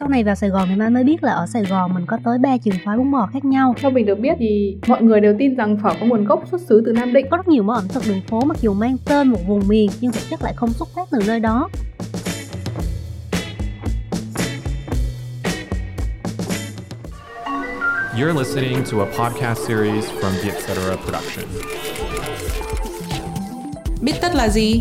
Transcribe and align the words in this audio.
Sau 0.00 0.08
này 0.08 0.24
vào 0.24 0.34
Sài 0.34 0.50
Gòn 0.50 0.68
thì 0.68 0.76
Mai 0.76 0.90
mới 0.90 1.04
biết 1.04 1.22
là 1.22 1.32
ở 1.32 1.46
Sài 1.46 1.62
Gòn 1.64 1.94
mình 1.94 2.06
có 2.06 2.18
tới 2.24 2.38
3 2.38 2.56
trường 2.56 2.74
phái 2.84 2.96
bún 2.96 3.10
bò 3.10 3.28
khác 3.32 3.44
nhau. 3.44 3.74
Theo 3.80 3.90
mình 3.90 4.06
được 4.06 4.18
biết 4.18 4.32
thì 4.38 4.76
mọi 4.86 5.02
người 5.02 5.20
đều 5.20 5.34
tin 5.38 5.56
rằng 5.56 5.76
phở 5.82 5.90
có 6.00 6.06
nguồn 6.06 6.24
gốc 6.24 6.44
xuất 6.50 6.60
xứ 6.60 6.82
từ 6.86 6.92
Nam 6.92 7.12
Định. 7.12 7.26
Có 7.30 7.36
rất 7.36 7.48
nhiều 7.48 7.62
món 7.62 7.76
ẩm 7.76 7.88
thực 7.88 8.02
đường 8.08 8.20
phố 8.28 8.40
mặc 8.40 8.56
dù 8.60 8.74
mang 8.74 8.96
tên 9.04 9.28
một 9.28 9.38
vùng 9.46 9.68
miền 9.68 9.90
nhưng 10.00 10.12
thực 10.12 10.22
chất 10.30 10.42
lại 10.42 10.52
không 10.56 10.72
xuất 10.72 10.88
phát 10.94 11.08
từ 11.10 11.18
nơi 11.26 11.40
đó. 11.40 11.68
You're 18.16 18.38
listening 18.38 18.84
to 18.92 18.98
a 18.98 19.06
podcast 19.18 19.68
series 19.68 20.04
from 20.04 20.32
the 20.42 20.50
Etc. 20.50 20.68
Production. 21.04 21.44
Biết 24.00 24.14
tất 24.20 24.34
là 24.34 24.48
gì? 24.48 24.80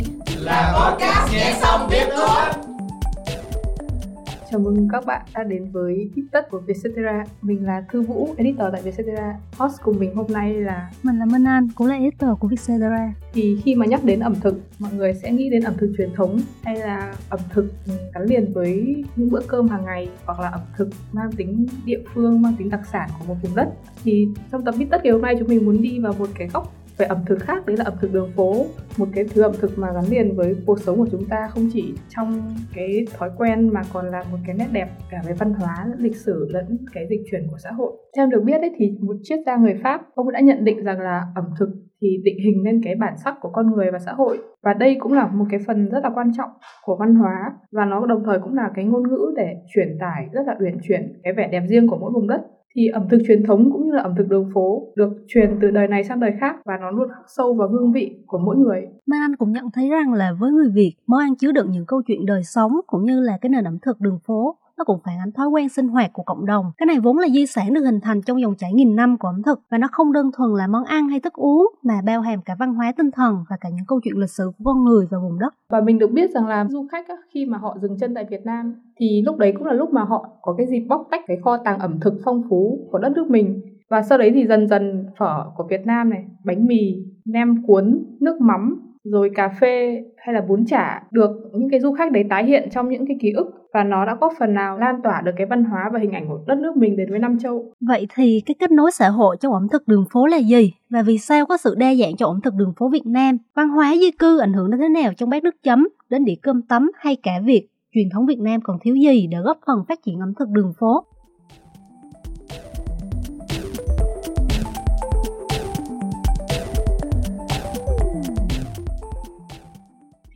Chào 4.52 4.59
mừng 4.59 4.88
các 4.91 5.05
bạn 5.05 5.25
đã 5.36 5.43
đến 5.43 5.71
với 5.71 6.09
Tít 6.16 6.25
Tất 6.31 6.49
của 6.52 6.59
Vietcetera. 6.59 7.23
Mình 7.41 7.66
là 7.66 7.84
Thư 7.91 8.02
Vũ, 8.02 8.30
editor 8.38 8.67
tại 8.71 8.81
Vietcetera. 8.81 9.35
Host 9.57 9.81
cùng 9.84 9.99
mình 9.99 10.16
hôm 10.16 10.26
nay 10.30 10.53
là 10.53 10.90
Mình 11.03 11.20
là 11.20 11.26
Minh 11.26 11.44
Anh, 11.44 11.67
cũng 11.76 11.88
là 11.88 11.95
editor 11.95 12.30
của 12.40 12.48
Vietcetera. 12.48 13.13
thì 13.34 13.57
khi 13.63 13.76
mà 13.76 13.85
nhắc 13.85 14.04
đến 14.04 14.20
ẩm 14.20 14.35
thực, 14.41 14.62
mọi 14.80 14.93
người 14.93 15.13
sẽ 15.13 15.31
nghĩ 15.31 15.49
đến 15.49 15.63
ẩm 15.63 15.73
thực 15.77 15.93
truyền 15.98 16.09
thống 16.16 16.40
hay 16.63 16.76
là 16.76 17.13
ẩm 17.30 17.40
thực 17.49 17.73
gắn 18.13 18.23
liền 18.23 18.54
với 18.54 19.04
những 19.16 19.30
bữa 19.30 19.41
cơm 19.48 19.67
hàng 19.67 19.85
ngày 19.85 20.09
hoặc 20.26 20.40
là 20.40 20.49
ẩm 20.49 20.62
thực 20.77 20.90
mang 21.12 21.31
tính 21.31 21.68
địa 21.85 21.99
phương, 22.13 22.41
mang 22.41 22.55
tính 22.59 22.70
đặc 22.70 22.81
sản 22.91 23.09
của 23.20 23.26
một 23.27 23.35
vùng 23.43 23.55
đất. 23.55 23.68
Thì 24.04 24.27
trong 24.52 24.66
tập 24.66 24.76
Bít 24.77 24.88
Tất 24.91 25.04
ngày 25.04 25.13
hôm 25.13 25.21
nay 25.21 25.35
chúng 25.40 25.48
mình 25.48 25.66
muốn 25.66 25.81
đi 25.81 25.99
vào 25.99 26.13
một 26.20 26.29
cái 26.35 26.48
góc 26.48 26.73
về 26.99 27.05
ẩm 27.05 27.17
thực 27.26 27.39
khác 27.39 27.66
đấy 27.66 27.77
là 27.77 27.85
ẩm 27.85 27.94
thực 28.02 28.13
đường 28.13 28.31
phố 28.35 28.66
một 28.98 29.07
cái 29.13 29.26
thứ 29.34 29.41
ẩm 29.41 29.52
thực 29.59 29.71
mà 29.77 29.88
gắn 29.94 30.03
liền 30.09 30.35
với 30.35 30.55
cuộc 30.66 30.80
sống 30.80 30.98
của 30.98 31.07
chúng 31.12 31.26
ta 31.30 31.48
không 31.49 31.70
chỉ 31.73 31.94
trong 32.09 32.41
cái 32.76 33.05
thói 33.17 33.30
quen 33.38 33.70
mà 33.73 33.81
còn 33.94 34.12
là 34.12 34.23
một 34.31 34.38
cái 34.45 34.55
nét 34.55 34.67
đẹp 34.71 34.90
cả 35.12 35.21
về 35.27 35.34
văn 35.34 35.54
hóa 35.54 35.85
lịch 35.98 36.16
sử 36.16 36.48
lẫn 36.49 36.77
cái 36.93 37.07
dịch 37.09 37.21
chuyển 37.31 37.48
của 37.52 37.57
xã 37.63 37.71
hội. 37.71 37.91
Theo 38.16 38.27
được 38.27 38.43
biết 38.43 38.62
ấy, 38.62 38.71
thì 38.77 38.91
một 39.02 39.15
triết 39.24 39.40
gia 39.46 39.57
người 39.57 39.76
pháp 39.84 40.01
ông 40.15 40.32
đã 40.32 40.40
nhận 40.40 40.63
định 40.63 40.84
rằng 40.84 40.99
là 40.99 41.24
ẩm 41.35 41.46
thực 41.59 41.70
thì 42.01 42.07
định 42.24 42.40
hình 42.46 42.63
nên 42.63 42.82
cái 42.84 42.96
bản 42.96 43.13
sắc 43.24 43.35
của 43.41 43.49
con 43.49 43.71
người 43.71 43.91
và 43.91 43.99
xã 43.99 44.12
hội. 44.13 44.37
Và 44.63 44.74
đây 44.74 44.98
cũng 44.99 45.13
là 45.13 45.27
một 45.27 45.46
cái 45.52 45.59
phần 45.68 45.90
rất 45.90 45.99
là 46.04 46.09
quan 46.15 46.31
trọng 46.37 46.49
của 46.85 46.98
văn 46.99 47.15
hóa 47.15 47.54
và 47.71 47.85
nó 47.85 48.05
đồng 48.05 48.24
thời 48.26 48.40
cũng 48.40 48.54
là 48.54 48.71
cái 48.76 48.85
ngôn 48.85 49.09
ngữ 49.09 49.34
để 49.35 49.55
truyền 49.76 49.98
tải 49.99 50.27
rất 50.31 50.41
là 50.48 50.55
uyển 50.59 50.77
chuyển 50.87 51.20
cái 51.24 51.34
vẻ 51.34 51.49
đẹp 51.52 51.63
riêng 51.68 51.87
của 51.87 51.98
mỗi 51.98 52.12
vùng 52.13 52.27
đất 52.27 52.41
thì 52.75 52.87
ẩm 52.87 53.07
thực 53.12 53.17
truyền 53.27 53.43
thống 53.43 53.70
cũng 53.71 53.85
như 53.85 53.91
là 53.91 54.03
ẩm 54.03 54.13
thực 54.17 54.27
đường 54.27 54.49
phố 54.53 54.87
được 54.95 55.09
truyền 55.27 55.59
từ 55.62 55.71
đời 55.71 55.87
này 55.87 56.03
sang 56.03 56.20
đời 56.20 56.31
khác 56.39 56.55
và 56.65 56.73
nó 56.81 56.91
luôn 56.91 57.09
khắc 57.09 57.23
sâu 57.37 57.53
vào 57.53 57.67
hương 57.70 57.91
vị 57.91 58.15
của 58.27 58.37
mỗi 58.37 58.57
người. 58.57 58.87
Mai 59.05 59.20
Anh 59.20 59.35
cũng 59.35 59.51
nhận 59.51 59.65
thấy 59.73 59.89
rằng 59.89 60.13
là 60.13 60.31
với 60.39 60.51
người 60.51 60.70
Việt, 60.73 60.93
món 61.07 61.20
ăn 61.20 61.35
chứa 61.35 61.51
đựng 61.51 61.71
những 61.71 61.85
câu 61.85 62.01
chuyện 62.07 62.25
đời 62.25 62.43
sống 62.43 62.71
cũng 62.87 63.05
như 63.05 63.21
là 63.21 63.37
cái 63.41 63.49
nền 63.49 63.63
ẩm 63.63 63.77
thực 63.81 64.01
đường 64.01 64.19
phố 64.25 64.56
nó 64.80 64.85
cũng 64.85 65.00
phản 65.06 65.19
ánh 65.19 65.31
thói 65.31 65.47
quen 65.47 65.69
sinh 65.69 65.88
hoạt 65.88 66.13
của 66.13 66.24
cộng 66.24 66.46
đồng. 66.46 66.72
Cái 66.78 66.85
này 66.85 67.00
vốn 67.00 67.18
là 67.18 67.28
di 67.30 67.46
sản 67.46 67.74
được 67.74 67.81
hình 67.85 68.00
thành 68.00 68.22
trong 68.22 68.41
dòng 68.41 68.56
chảy 68.56 68.74
nghìn 68.74 68.96
năm 68.96 69.18
của 69.18 69.28
ẩm 69.28 69.41
thực 69.44 69.62
và 69.69 69.78
nó 69.78 69.88
không 69.91 70.12
đơn 70.12 70.31
thuần 70.38 70.52
là 70.53 70.68
món 70.68 70.84
ăn 70.84 71.09
hay 71.09 71.19
thức 71.19 71.34
uống 71.34 71.68
mà 71.84 72.02
bao 72.06 72.22
hàm 72.22 72.41
cả 72.41 72.56
văn 72.59 72.74
hóa 72.74 72.94
tinh 72.97 73.12
thần 73.12 73.36
và 73.50 73.58
cả 73.62 73.69
những 73.69 73.86
câu 73.88 74.00
chuyện 74.03 74.18
lịch 74.18 74.30
sử 74.30 74.52
của 74.58 74.63
con 74.63 74.84
người 74.84 75.08
và 75.12 75.18
vùng 75.19 75.40
đất. 75.40 75.53
và 75.69 75.81
mình 75.81 76.00
được 76.00 76.12
biết 76.12 76.31
rằng 76.31 76.47
là 76.47 76.66
du 76.69 76.88
khách 76.91 77.08
á, 77.08 77.16
khi 77.34 77.46
mà 77.46 77.58
họ 77.58 77.78
dừng 77.81 77.97
chân 78.00 78.13
tại 78.13 78.25
Việt 78.30 78.46
Nam 78.46 78.75
thì 79.00 79.22
lúc 79.25 79.38
đấy 79.38 79.53
cũng 79.58 79.66
là 79.66 79.74
lúc 79.74 79.94
mà 79.94 80.03
họ 80.03 80.30
có 80.41 80.53
cái 80.58 80.68
dịp 80.68 80.86
bóc 80.90 81.08
tách 81.12 81.22
cái 81.28 81.38
kho 81.44 81.58
tàng 81.58 81.80
ẩm 81.80 82.00
thực 82.00 82.14
phong 82.25 82.44
phú 82.50 82.88
của 82.91 83.00
đất 83.00 83.12
nước 83.16 83.30
mình 83.30 83.62
và 83.90 84.02
sau 84.02 84.18
đấy 84.18 84.31
thì 84.36 84.46
dần 84.47 84.68
dần 84.68 85.06
phở 85.18 85.46
của 85.56 85.64
Việt 85.69 85.86
Nam 85.86 86.09
này 86.09 86.25
bánh 86.46 86.68
mì 86.68 87.06
nem 87.25 87.64
cuốn 87.68 88.06
nước 88.19 88.41
mắm 88.41 88.90
rồi 89.03 89.30
cà 89.36 89.50
phê 89.62 90.03
hay 90.18 90.36
là 90.36 90.41
bún 90.41 90.66
chả 90.66 91.03
được 91.12 91.31
những 91.53 91.69
cái 91.69 91.80
du 91.80 91.94
khách 91.94 92.12
đấy 92.12 92.24
tái 92.30 92.46
hiện 92.46 92.69
trong 92.72 92.90
những 92.90 93.08
cái 93.08 93.18
ký 93.22 93.31
ức 93.31 93.59
và 93.73 93.84
nó 93.84 94.06
đã 94.06 94.16
góp 94.22 94.34
phần 94.39 94.53
nào 94.53 94.78
lan 94.78 95.01
tỏa 95.03 95.22
được 95.22 95.31
cái 95.38 95.47
văn 95.50 95.63
hóa 95.63 95.89
và 95.94 96.00
hình 96.00 96.12
ảnh 96.12 96.28
của 96.28 96.39
đất 96.47 96.57
nước 96.57 96.78
mình 96.78 96.97
đến 96.97 97.09
với 97.09 97.19
Nam 97.19 97.39
Châu 97.39 97.72
Vậy 97.81 98.07
thì 98.16 98.41
cái 98.45 98.56
kết 98.59 98.72
nối 98.72 98.91
xã 98.91 99.09
hội 99.09 99.38
trong 99.39 99.53
ẩm 99.53 99.67
thực 99.72 99.88
đường 99.88 100.06
phố 100.12 100.25
là 100.25 100.38
gì? 100.38 100.73
Và 100.89 101.01
vì 101.01 101.17
sao 101.17 101.45
có 101.45 101.57
sự 101.57 101.75
đa 101.78 101.95
dạng 101.95 102.16
trong 102.16 102.29
ẩm 102.29 102.41
thực 102.41 102.53
đường 102.53 102.73
phố 102.79 102.90
Việt 102.90 103.06
Nam? 103.06 103.38
Văn 103.56 103.69
hóa 103.69 103.96
di 103.96 104.12
cư 104.12 104.40
ảnh 104.40 104.53
hưởng 104.53 104.72
đến 104.72 104.79
thế 104.79 104.90
nào 104.90 105.12
trong 105.18 105.29
bát 105.29 105.44
nước 105.44 105.63
chấm, 105.63 105.88
đến 106.09 106.25
đĩa 106.25 106.35
cơm 106.41 106.62
tấm 106.62 106.91
hay 106.96 107.16
cả 107.24 107.31
việc 107.46 107.68
truyền 107.94 108.09
thống 108.13 108.25
Việt 108.25 108.40
Nam 108.40 108.62
còn 108.63 108.78
thiếu 108.81 108.96
gì 108.96 109.28
để 109.28 109.38
góp 109.44 109.59
phần 109.68 109.85
phát 109.90 110.00
triển 110.03 110.19
ẩm 110.19 110.34
thực 110.40 110.50
đường 110.50 110.74
phố? 110.79 111.06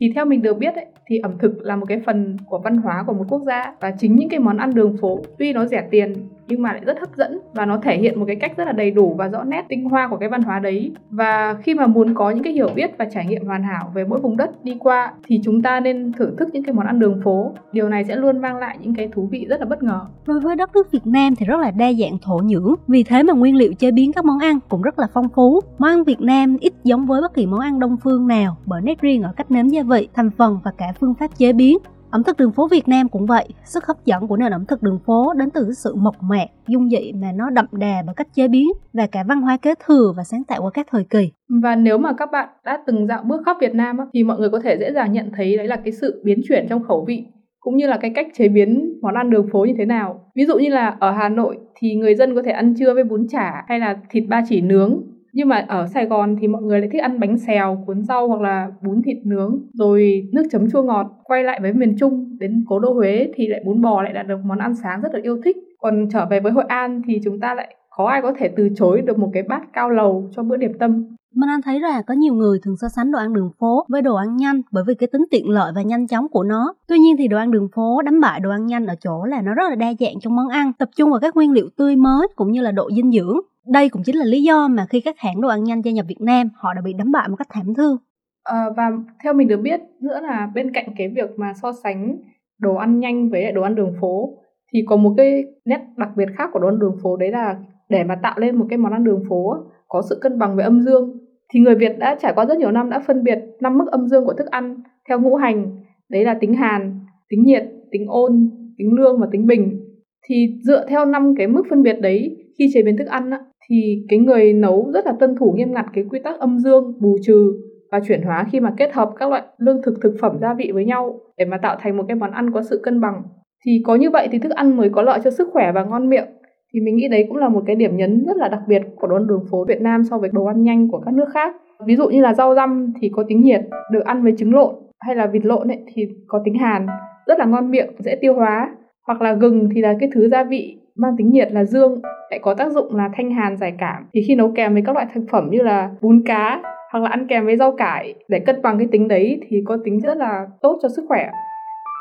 Thì 0.00 0.12
theo 0.14 0.24
mình 0.24 0.42
được 0.42 0.58
biết 0.58 0.74
ấy, 0.74 0.86
thì 1.06 1.18
ẩm 1.18 1.38
thực 1.38 1.62
là 1.62 1.76
một 1.76 1.86
cái 1.88 2.00
phần 2.06 2.36
của 2.46 2.60
văn 2.64 2.76
hóa 2.76 3.04
của 3.06 3.12
một 3.12 3.24
quốc 3.28 3.42
gia. 3.46 3.74
Và 3.80 3.90
chính 3.98 4.16
những 4.16 4.28
cái 4.28 4.40
món 4.40 4.56
ăn 4.56 4.74
đường 4.74 4.96
phố 5.00 5.20
tuy 5.38 5.52
nó 5.52 5.66
rẻ 5.66 5.88
tiền 5.90 6.14
nhưng 6.48 6.62
mà 6.62 6.72
lại 6.72 6.82
rất 6.84 7.00
hấp 7.00 7.16
dẫn 7.16 7.40
và 7.54 7.66
nó 7.66 7.78
thể 7.82 7.96
hiện 7.96 8.20
một 8.20 8.24
cái 8.26 8.36
cách 8.36 8.56
rất 8.56 8.64
là 8.64 8.72
đầy 8.72 8.90
đủ 8.90 9.14
và 9.18 9.28
rõ 9.28 9.44
nét 9.44 9.64
tinh 9.68 9.84
hoa 9.84 10.08
của 10.08 10.16
cái 10.16 10.28
văn 10.28 10.42
hóa 10.42 10.58
đấy 10.58 10.92
và 11.10 11.54
khi 11.62 11.74
mà 11.74 11.86
muốn 11.86 12.14
có 12.14 12.30
những 12.30 12.44
cái 12.44 12.52
hiểu 12.52 12.68
biết 12.74 12.90
và 12.98 13.04
trải 13.04 13.26
nghiệm 13.26 13.46
hoàn 13.46 13.62
hảo 13.62 13.92
về 13.94 14.04
mỗi 14.04 14.20
vùng 14.20 14.36
đất 14.36 14.64
đi 14.64 14.76
qua 14.80 15.12
thì 15.26 15.40
chúng 15.44 15.62
ta 15.62 15.80
nên 15.80 16.12
thưởng 16.12 16.36
thức 16.36 16.48
những 16.52 16.64
cái 16.64 16.74
món 16.74 16.86
ăn 16.86 16.98
đường 16.98 17.20
phố 17.24 17.52
điều 17.72 17.88
này 17.88 18.04
sẽ 18.04 18.16
luôn 18.16 18.40
mang 18.40 18.56
lại 18.56 18.78
những 18.80 18.94
cái 18.94 19.08
thú 19.12 19.28
vị 19.30 19.46
rất 19.48 19.60
là 19.60 19.66
bất 19.66 19.82
ngờ 19.82 20.00
Đối 20.26 20.40
với 20.40 20.56
đất 20.56 20.70
nước 20.74 20.92
Việt 20.92 21.06
Nam 21.06 21.36
thì 21.36 21.46
rất 21.46 21.60
là 21.60 21.70
đa 21.70 21.92
dạng 21.92 22.18
thổ 22.22 22.38
nhưỡng, 22.38 22.74
vì 22.88 23.02
thế 23.02 23.22
mà 23.22 23.32
nguyên 23.32 23.56
liệu 23.56 23.72
chế 23.72 23.90
biến 23.90 24.12
các 24.12 24.24
món 24.24 24.38
ăn 24.38 24.58
cũng 24.68 24.82
rất 24.82 24.98
là 24.98 25.06
phong 25.14 25.28
phú. 25.34 25.60
Món 25.78 25.90
ăn 25.90 26.04
Việt 26.04 26.20
Nam 26.20 26.56
ít 26.60 26.72
giống 26.84 27.06
với 27.06 27.20
bất 27.20 27.34
kỳ 27.34 27.46
món 27.46 27.60
ăn 27.60 27.78
đông 27.78 27.96
phương 28.04 28.26
nào 28.26 28.56
bởi 28.66 28.82
nét 28.82 29.00
riêng 29.00 29.22
ở 29.22 29.32
cách 29.36 29.50
nếm 29.50 29.68
gia 29.68 29.82
vị, 29.82 30.08
thành 30.14 30.30
phần 30.38 30.58
và 30.64 30.70
cả 30.78 30.86
phương 31.00 31.14
pháp 31.14 31.38
chế 31.38 31.52
biến. 31.52 31.78
Ẩm 32.14 32.22
thực 32.22 32.36
đường 32.36 32.52
phố 32.52 32.68
Việt 32.68 32.88
Nam 32.88 33.08
cũng 33.08 33.26
vậy, 33.26 33.48
sức 33.64 33.86
hấp 33.86 34.04
dẫn 34.04 34.26
của 34.26 34.36
nền 34.36 34.52
ẩm 34.52 34.64
thực 34.68 34.82
đường 34.82 34.98
phố 35.06 35.32
đến 35.34 35.50
từ 35.50 35.72
sự 35.72 35.94
mộc 35.94 36.22
mạc, 36.22 36.46
dung 36.68 36.88
dị 36.90 37.12
mà 37.12 37.32
nó 37.34 37.50
đậm 37.50 37.66
đà 37.72 38.02
bởi 38.06 38.14
cách 38.14 38.26
chế 38.34 38.48
biến 38.48 38.68
và 38.92 39.06
cả 39.06 39.24
văn 39.28 39.42
hóa 39.42 39.56
kế 39.56 39.74
thừa 39.86 40.12
và 40.16 40.24
sáng 40.24 40.44
tạo 40.44 40.62
qua 40.62 40.70
các 40.74 40.86
thời 40.90 41.04
kỳ. 41.10 41.32
Và 41.62 41.76
nếu 41.76 41.98
mà 41.98 42.12
các 42.12 42.28
bạn 42.32 42.48
đã 42.64 42.78
từng 42.86 43.06
dạo 43.06 43.22
bước 43.22 43.42
khắp 43.46 43.56
Việt 43.60 43.74
Nam 43.74 43.96
thì 44.12 44.24
mọi 44.24 44.38
người 44.38 44.50
có 44.50 44.60
thể 44.60 44.76
dễ 44.80 44.92
dàng 44.92 45.12
nhận 45.12 45.30
thấy 45.36 45.56
đấy 45.56 45.68
là 45.68 45.76
cái 45.76 45.92
sự 45.92 46.22
biến 46.24 46.40
chuyển 46.48 46.66
trong 46.68 46.82
khẩu 46.82 47.04
vị 47.08 47.24
cũng 47.60 47.76
như 47.76 47.86
là 47.86 47.96
cái 47.96 48.12
cách 48.14 48.26
chế 48.34 48.48
biến 48.48 48.98
món 49.02 49.14
ăn 49.14 49.30
đường 49.30 49.48
phố 49.52 49.64
như 49.64 49.74
thế 49.78 49.84
nào. 49.84 50.20
Ví 50.34 50.44
dụ 50.44 50.58
như 50.58 50.68
là 50.68 50.96
ở 51.00 51.10
Hà 51.10 51.28
Nội 51.28 51.58
thì 51.74 51.94
người 51.94 52.14
dân 52.14 52.34
có 52.34 52.42
thể 52.42 52.50
ăn 52.50 52.74
trưa 52.78 52.94
với 52.94 53.04
bún 53.04 53.26
chả 53.28 53.64
hay 53.68 53.78
là 53.78 53.98
thịt 54.10 54.24
ba 54.28 54.42
chỉ 54.48 54.60
nướng. 54.60 55.02
Nhưng 55.34 55.48
mà 55.48 55.64
ở 55.68 55.86
Sài 55.86 56.06
Gòn 56.06 56.36
thì 56.40 56.48
mọi 56.48 56.62
người 56.62 56.80
lại 56.80 56.88
thích 56.92 57.02
ăn 57.02 57.20
bánh 57.20 57.38
xèo, 57.38 57.84
cuốn 57.86 58.02
rau 58.02 58.28
hoặc 58.28 58.40
là 58.40 58.70
bún 58.82 59.02
thịt 59.02 59.16
nướng, 59.24 59.58
rồi 59.72 60.28
nước 60.32 60.42
chấm 60.50 60.70
chua 60.70 60.82
ngọt. 60.82 61.06
Quay 61.24 61.44
lại 61.44 61.58
với 61.62 61.72
miền 61.72 61.96
Trung, 61.98 62.36
đến 62.40 62.64
cố 62.68 62.78
đô 62.78 62.92
Huế 62.92 63.28
thì 63.34 63.46
lại 63.48 63.62
bún 63.66 63.80
bò 63.80 64.02
lại 64.02 64.14
là 64.14 64.22
được 64.22 64.38
món 64.44 64.58
ăn 64.58 64.74
sáng 64.74 65.00
rất 65.00 65.14
là 65.14 65.20
yêu 65.22 65.38
thích. 65.44 65.56
Còn 65.78 66.08
trở 66.12 66.26
về 66.26 66.40
với 66.40 66.52
Hội 66.52 66.64
An 66.68 67.02
thì 67.06 67.20
chúng 67.24 67.40
ta 67.40 67.54
lại 67.54 67.76
khó 67.96 68.06
ai 68.06 68.22
có 68.22 68.32
thể 68.38 68.50
từ 68.56 68.68
chối 68.76 69.00
được 69.00 69.18
một 69.18 69.30
cái 69.32 69.42
bát 69.42 69.62
cao 69.72 69.90
lầu 69.90 70.30
cho 70.36 70.42
bữa 70.42 70.56
điểm 70.56 70.72
tâm 70.78 71.16
Mình 71.34 71.48
anh 71.48 71.62
thấy 71.62 71.80
là 71.80 72.02
có 72.02 72.14
nhiều 72.14 72.34
người 72.34 72.58
thường 72.62 72.76
so 72.80 72.88
sánh 72.88 73.10
đồ 73.10 73.18
ăn 73.18 73.32
đường 73.32 73.50
phố 73.58 73.86
với 73.88 74.02
đồ 74.02 74.14
ăn 74.14 74.36
nhanh 74.36 74.62
bởi 74.70 74.84
vì 74.86 74.94
cái 74.94 75.06
tính 75.12 75.24
tiện 75.30 75.48
lợi 75.48 75.72
và 75.74 75.82
nhanh 75.82 76.06
chóng 76.06 76.28
của 76.28 76.42
nó. 76.42 76.74
Tuy 76.88 76.98
nhiên 76.98 77.16
thì 77.18 77.28
đồ 77.28 77.36
ăn 77.36 77.50
đường 77.50 77.68
phố 77.74 78.02
đánh 78.02 78.20
bại 78.20 78.40
đồ 78.40 78.50
ăn 78.50 78.66
nhanh 78.66 78.86
ở 78.86 78.94
chỗ 79.00 79.24
là 79.24 79.42
nó 79.42 79.54
rất 79.54 79.62
là 79.68 79.74
đa 79.74 79.92
dạng 80.00 80.20
trong 80.20 80.36
món 80.36 80.48
ăn, 80.48 80.72
tập 80.78 80.88
trung 80.96 81.10
vào 81.10 81.20
các 81.20 81.36
nguyên 81.36 81.52
liệu 81.52 81.68
tươi 81.76 81.96
mới 81.96 82.28
cũng 82.36 82.52
như 82.52 82.60
là 82.60 82.72
độ 82.72 82.90
dinh 82.90 83.12
dưỡng. 83.12 83.36
Đây 83.66 83.88
cũng 83.88 84.02
chính 84.02 84.16
là 84.16 84.24
lý 84.24 84.42
do 84.42 84.68
mà 84.68 84.86
khi 84.90 85.00
các 85.00 85.18
hãng 85.18 85.40
đồ 85.40 85.48
ăn 85.48 85.64
nhanh 85.64 85.82
gia 85.84 85.92
nhập 85.92 86.06
Việt 86.08 86.20
Nam, 86.20 86.48
họ 86.54 86.74
đã 86.74 86.80
bị 86.84 86.92
đánh 86.92 87.12
bại 87.12 87.28
một 87.28 87.36
cách 87.36 87.48
thảm 87.50 87.74
thương. 87.74 87.96
À, 88.44 88.64
và 88.76 88.90
theo 89.24 89.32
mình 89.32 89.48
được 89.48 89.60
biết 89.62 89.80
nữa 90.00 90.20
là 90.20 90.50
bên 90.54 90.72
cạnh 90.72 90.86
cái 90.96 91.08
việc 91.08 91.30
mà 91.36 91.52
so 91.62 91.72
sánh 91.82 92.16
đồ 92.58 92.74
ăn 92.74 93.00
nhanh 93.00 93.30
với 93.30 93.42
lại 93.42 93.52
đồ 93.52 93.62
ăn 93.62 93.74
đường 93.74 93.94
phố 94.00 94.38
thì 94.72 94.84
có 94.86 94.96
một 94.96 95.14
cái 95.16 95.44
nét 95.64 95.80
đặc 95.96 96.08
biệt 96.16 96.28
khác 96.36 96.50
của 96.52 96.58
đồ 96.58 96.68
ăn 96.68 96.78
đường 96.78 96.96
phố 97.02 97.16
đấy 97.16 97.30
là 97.30 97.56
để 97.88 98.04
mà 98.04 98.14
tạo 98.22 98.38
lên 98.38 98.56
một 98.56 98.66
cái 98.70 98.78
món 98.78 98.92
ăn 98.92 99.04
đường 99.04 99.22
phố 99.28 99.56
có 99.88 100.02
sự 100.08 100.18
cân 100.20 100.38
bằng 100.38 100.56
về 100.56 100.64
âm 100.64 100.80
dương 100.80 101.18
thì 101.52 101.60
người 101.60 101.74
Việt 101.74 101.98
đã 101.98 102.16
trải 102.20 102.32
qua 102.34 102.46
rất 102.46 102.58
nhiều 102.58 102.70
năm 102.70 102.90
đã 102.90 102.98
phân 103.06 103.24
biệt 103.24 103.38
năm 103.60 103.78
mức 103.78 103.86
âm 103.90 104.08
dương 104.08 104.24
của 104.24 104.32
thức 104.32 104.46
ăn 104.50 104.76
theo 105.08 105.20
ngũ 105.20 105.36
hành 105.36 105.84
đấy 106.08 106.24
là 106.24 106.34
tính 106.40 106.54
hàn, 106.54 107.00
tính 107.28 107.42
nhiệt, 107.44 107.64
tính 107.90 108.06
ôn, 108.08 108.50
tính 108.78 108.92
lương 108.92 109.20
và 109.20 109.26
tính 109.32 109.46
bình 109.46 109.80
thì 110.28 110.60
dựa 110.62 110.86
theo 110.88 111.04
năm 111.04 111.34
cái 111.38 111.46
mức 111.46 111.62
phân 111.70 111.82
biệt 111.82 112.00
đấy 112.00 112.36
khi 112.58 112.70
chế 112.74 112.82
biến 112.82 112.96
thức 112.96 113.06
ăn 113.06 113.30
á, 113.30 113.38
thì 113.68 114.04
cái 114.08 114.18
người 114.18 114.52
nấu 114.52 114.90
rất 114.94 115.06
là 115.06 115.12
tuân 115.20 115.36
thủ 115.36 115.52
nghiêm 115.56 115.72
ngặt 115.72 115.86
cái 115.94 116.04
quy 116.10 116.18
tắc 116.24 116.38
âm 116.38 116.58
dương, 116.58 116.94
bù 117.00 117.16
trừ 117.22 117.52
và 117.92 118.00
chuyển 118.08 118.22
hóa 118.22 118.46
khi 118.52 118.60
mà 118.60 118.74
kết 118.76 118.92
hợp 118.92 119.10
các 119.18 119.30
loại 119.30 119.42
lương 119.58 119.82
thực 119.82 119.94
thực 120.02 120.14
phẩm 120.20 120.38
gia 120.40 120.54
vị 120.54 120.70
với 120.74 120.84
nhau 120.84 121.20
để 121.38 121.44
mà 121.44 121.58
tạo 121.62 121.76
thành 121.80 121.96
một 121.96 122.04
cái 122.08 122.14
món 122.14 122.30
ăn 122.30 122.50
có 122.50 122.62
sự 122.62 122.80
cân 122.82 123.00
bằng. 123.00 123.22
Thì 123.66 123.82
có 123.84 123.94
như 123.94 124.10
vậy 124.10 124.28
thì 124.32 124.38
thức 124.38 124.52
ăn 124.52 124.76
mới 124.76 124.90
có 124.90 125.02
lợi 125.02 125.20
cho 125.24 125.30
sức 125.30 125.48
khỏe 125.52 125.72
và 125.72 125.84
ngon 125.84 126.08
miệng. 126.08 126.26
Thì 126.72 126.80
mình 126.80 126.96
nghĩ 126.96 127.08
đấy 127.08 127.24
cũng 127.28 127.36
là 127.36 127.48
một 127.48 127.62
cái 127.66 127.76
điểm 127.76 127.96
nhấn 127.96 128.24
rất 128.26 128.36
là 128.36 128.48
đặc 128.48 128.60
biệt 128.68 128.82
của 128.96 129.06
đồ 129.06 129.16
ăn 129.16 129.26
đường 129.26 129.44
phố 129.50 129.64
Việt 129.64 129.80
Nam 129.80 130.04
so 130.10 130.18
với 130.18 130.30
đồ 130.32 130.44
ăn 130.44 130.62
nhanh 130.62 130.88
của 130.90 130.98
các 130.98 131.14
nước 131.14 131.28
khác. 131.34 131.56
Ví 131.86 131.96
dụ 131.96 132.08
như 132.08 132.22
là 132.22 132.34
rau 132.34 132.54
răm 132.54 132.92
thì 133.00 133.10
có 133.12 133.24
tính 133.28 133.42
nhiệt, 133.42 133.60
được 133.92 134.04
ăn 134.04 134.22
với 134.22 134.32
trứng 134.38 134.54
lộn 134.54 134.74
hay 135.00 135.16
là 135.16 135.26
vịt 135.26 135.44
lộn 135.44 135.68
ấy 135.68 135.78
thì 135.94 136.08
có 136.26 136.42
tính 136.44 136.54
hàn, 136.54 136.86
rất 137.26 137.38
là 137.38 137.44
ngon 137.44 137.70
miệng, 137.70 137.88
dễ 137.98 138.16
tiêu 138.20 138.34
hóa. 138.34 138.76
Hoặc 139.06 139.22
là 139.22 139.34
gừng 139.34 139.68
thì 139.74 139.80
là 139.80 139.94
cái 140.00 140.10
thứ 140.14 140.28
gia 140.28 140.44
vị 140.44 140.76
mang 140.98 141.14
tính 141.18 141.30
nhiệt 141.30 141.52
là 141.52 141.64
dương, 141.64 142.00
lại 142.30 142.40
có 142.42 142.54
tác 142.54 142.72
dụng 142.72 142.96
là 142.96 143.10
thanh 143.16 143.30
hàn 143.30 143.56
giải 143.56 143.72
cảm. 143.78 144.06
Thì 144.14 144.20
khi 144.28 144.34
nấu 144.34 144.52
kèm 144.56 144.72
với 144.72 144.82
các 144.86 144.92
loại 144.94 145.06
thực 145.14 145.24
phẩm 145.30 145.48
như 145.50 145.62
là 145.62 145.90
bún 146.00 146.22
cá 146.26 146.62
hoặc 146.92 147.00
là 147.00 147.08
ăn 147.08 147.26
kèm 147.28 147.46
với 147.46 147.56
rau 147.56 147.72
cải 147.72 148.14
để 148.28 148.38
cân 148.38 148.62
bằng 148.62 148.78
cái 148.78 148.88
tính 148.92 149.08
đấy 149.08 149.40
thì 149.48 149.62
có 149.66 149.78
tính 149.84 150.00
rất 150.00 150.16
là 150.16 150.46
tốt 150.62 150.78
cho 150.82 150.88
sức 150.88 151.04
khỏe. 151.08 151.30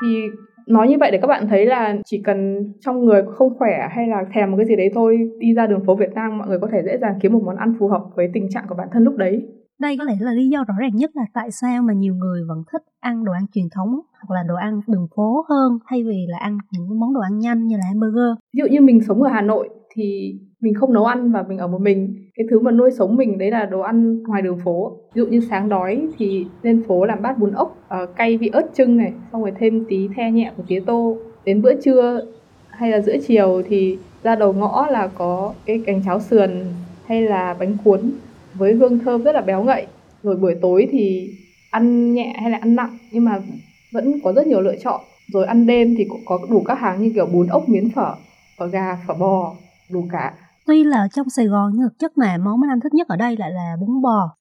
Thì 0.04 0.22
nói 0.68 0.88
như 0.88 0.98
vậy 1.00 1.12
để 1.12 1.18
các 1.18 1.28
bạn 1.28 1.48
thấy 1.48 1.66
là 1.66 1.96
chỉ 2.06 2.22
cần 2.26 2.68
trong 2.80 3.06
người 3.06 3.24
không 3.36 3.58
khỏe 3.58 3.88
hay 3.92 4.08
là 4.08 4.26
thèm 4.34 4.52
một 4.52 4.58
cái 4.58 4.66
gì 4.66 4.76
đấy 4.76 4.90
thôi, 4.94 5.30
đi 5.40 5.54
ra 5.54 5.68
đường 5.68 5.86
phố 5.86 5.96
Việt 5.96 6.14
Nam 6.16 6.38
mọi 6.38 6.48
người 6.48 6.60
có 6.60 6.68
thể 6.72 6.82
dễ 6.86 6.98
dàng 6.98 7.14
kiếm 7.22 7.34
một 7.34 7.42
món 7.46 7.56
ăn 7.56 7.74
phù 7.80 7.88
hợp 7.88 8.02
với 8.16 8.30
tình 8.34 8.50
trạng 8.50 8.64
của 8.70 8.76
bản 8.76 8.88
thân 8.92 9.04
lúc 9.04 9.18
đấy 9.18 9.42
đây 9.80 9.98
có 9.98 10.04
lẽ 10.04 10.16
là 10.20 10.32
lý 10.32 10.50
do 10.50 10.64
rõ 10.68 10.74
ràng 10.80 10.96
nhất 10.96 11.12
là 11.14 11.24
tại 11.34 11.52
sao 11.52 11.82
mà 11.82 11.94
nhiều 11.94 12.16
người 12.16 12.44
vẫn 12.48 12.64
thích 12.72 12.82
ăn 13.00 13.26
đồ 13.26 13.32
ăn 13.32 13.46
truyền 13.54 13.66
thống 13.76 14.00
hoặc 14.12 14.36
là 14.36 14.44
đồ 14.48 14.56
ăn 14.56 14.82
đường 14.88 15.08
phố 15.16 15.46
hơn 15.50 15.80
thay 15.90 16.04
vì 16.04 16.26
là 16.28 16.38
ăn 16.38 16.58
những 16.72 17.00
món 17.00 17.14
đồ 17.14 17.22
ăn 17.22 17.40
nhanh 17.40 17.68
như 17.68 17.78
là 17.78 17.84
hamburger. 17.88 18.38
Ví 18.54 18.58
dụ 18.60 18.66
như 18.72 18.82
mình 18.82 19.02
sống 19.08 19.24
ở 19.24 19.30
Hà 19.30 19.42
Nội 19.42 19.70
thì 19.96 20.36
mình 20.62 20.74
không 20.74 20.94
nấu 20.94 21.06
ăn 21.06 21.32
và 21.32 21.44
mình 21.44 21.58
ở 21.58 21.68
một 21.68 21.82
mình. 21.82 22.16
Cái 22.36 22.48
thứ 22.52 22.60
mà 22.60 22.72
nuôi 22.72 22.92
sống 22.92 23.16
mình 23.16 23.38
đấy 23.38 23.52
là 23.52 23.66
đồ 23.66 23.80
ăn 23.80 24.24
ngoài 24.24 24.42
đường 24.42 24.60
phố. 24.64 24.98
Ví 25.14 25.20
dụ 25.20 25.26
như 25.26 25.40
sáng 25.50 25.70
đói 25.70 26.08
thì 26.18 26.46
lên 26.62 26.84
phố 26.88 27.06
làm 27.06 27.22
bát 27.22 27.38
bún 27.38 27.52
ốc 27.52 27.78
uh, 28.04 28.16
cay 28.16 28.38
vị 28.38 28.48
ớt 28.48 28.70
trưng 28.74 28.98
này 28.98 29.14
xong 29.32 29.42
rồi 29.42 29.52
thêm 29.60 29.86
tí 29.90 30.10
the 30.16 30.32
nhẹ 30.32 30.52
của 30.58 30.64
tía 30.68 30.80
tô. 30.86 31.18
Đến 31.46 31.62
bữa 31.62 31.74
trưa 31.82 32.22
hay 32.70 32.92
là 32.92 33.02
giữa 33.02 33.18
chiều 33.28 33.62
thì 33.68 33.98
ra 34.24 34.36
đầu 34.36 34.54
ngõ 34.54 34.88
là 34.88 35.08
có 35.08 35.54
cái 35.66 35.82
cành 35.86 36.02
cháo 36.06 36.20
sườn 36.20 36.52
hay 37.06 37.22
là 37.22 37.56
bánh 37.60 37.78
cuốn 37.84 38.00
với 38.56 38.74
hương 38.74 39.00
thơm 39.00 39.24
rất 39.24 39.32
là 39.36 39.42
béo 39.42 39.64
ngậy. 39.64 39.88
Rồi 40.24 40.36
buổi 40.36 40.56
tối 40.62 40.88
thì 40.92 41.30
ăn 41.72 42.14
nhẹ 42.14 42.36
hay 42.42 42.52
là 42.52 42.58
ăn 42.58 42.76
nặng, 42.76 42.98
nhưng 43.12 43.26
mà 43.26 43.40
vẫn 43.92 44.20
có 44.24 44.34
rất 44.34 44.48
nhiều 44.48 44.62
lựa 44.62 44.76
chọn. 44.84 45.02
Rồi 45.34 45.46
ăn 45.46 45.68
đêm 45.68 45.96
thì 45.98 46.06
cũng 46.10 46.22
có 46.26 46.40
đủ 46.50 46.64
các 46.68 46.80
hàng 46.80 47.04
như 47.04 47.12
kiểu 47.16 47.26
bún 47.26 47.48
ốc, 47.48 47.70
miến 47.70 47.90
phở 47.90 48.16
phở 48.58 48.68
gà, 48.68 48.98
phở 49.08 49.14
bò 49.14 49.56
đủ 49.92 50.04
cả 50.12 50.34
tuy 50.66 50.84
là 50.84 51.08
trong 51.14 51.30
Sài 51.30 51.46
Gòn 51.46 51.72
nhưng 51.74 51.84
thực 51.84 52.00
chất 52.00 52.18
mà 52.18 52.38
món 52.38 52.60
mà 52.60 52.68
anh 52.72 52.80
thích 52.80 52.94
nhất 52.94 53.08
ở 53.08 53.16
đây 53.16 53.38
lại 53.38 53.52
là 53.52 53.76
bún 53.80 54.02
bò. 54.02 54.36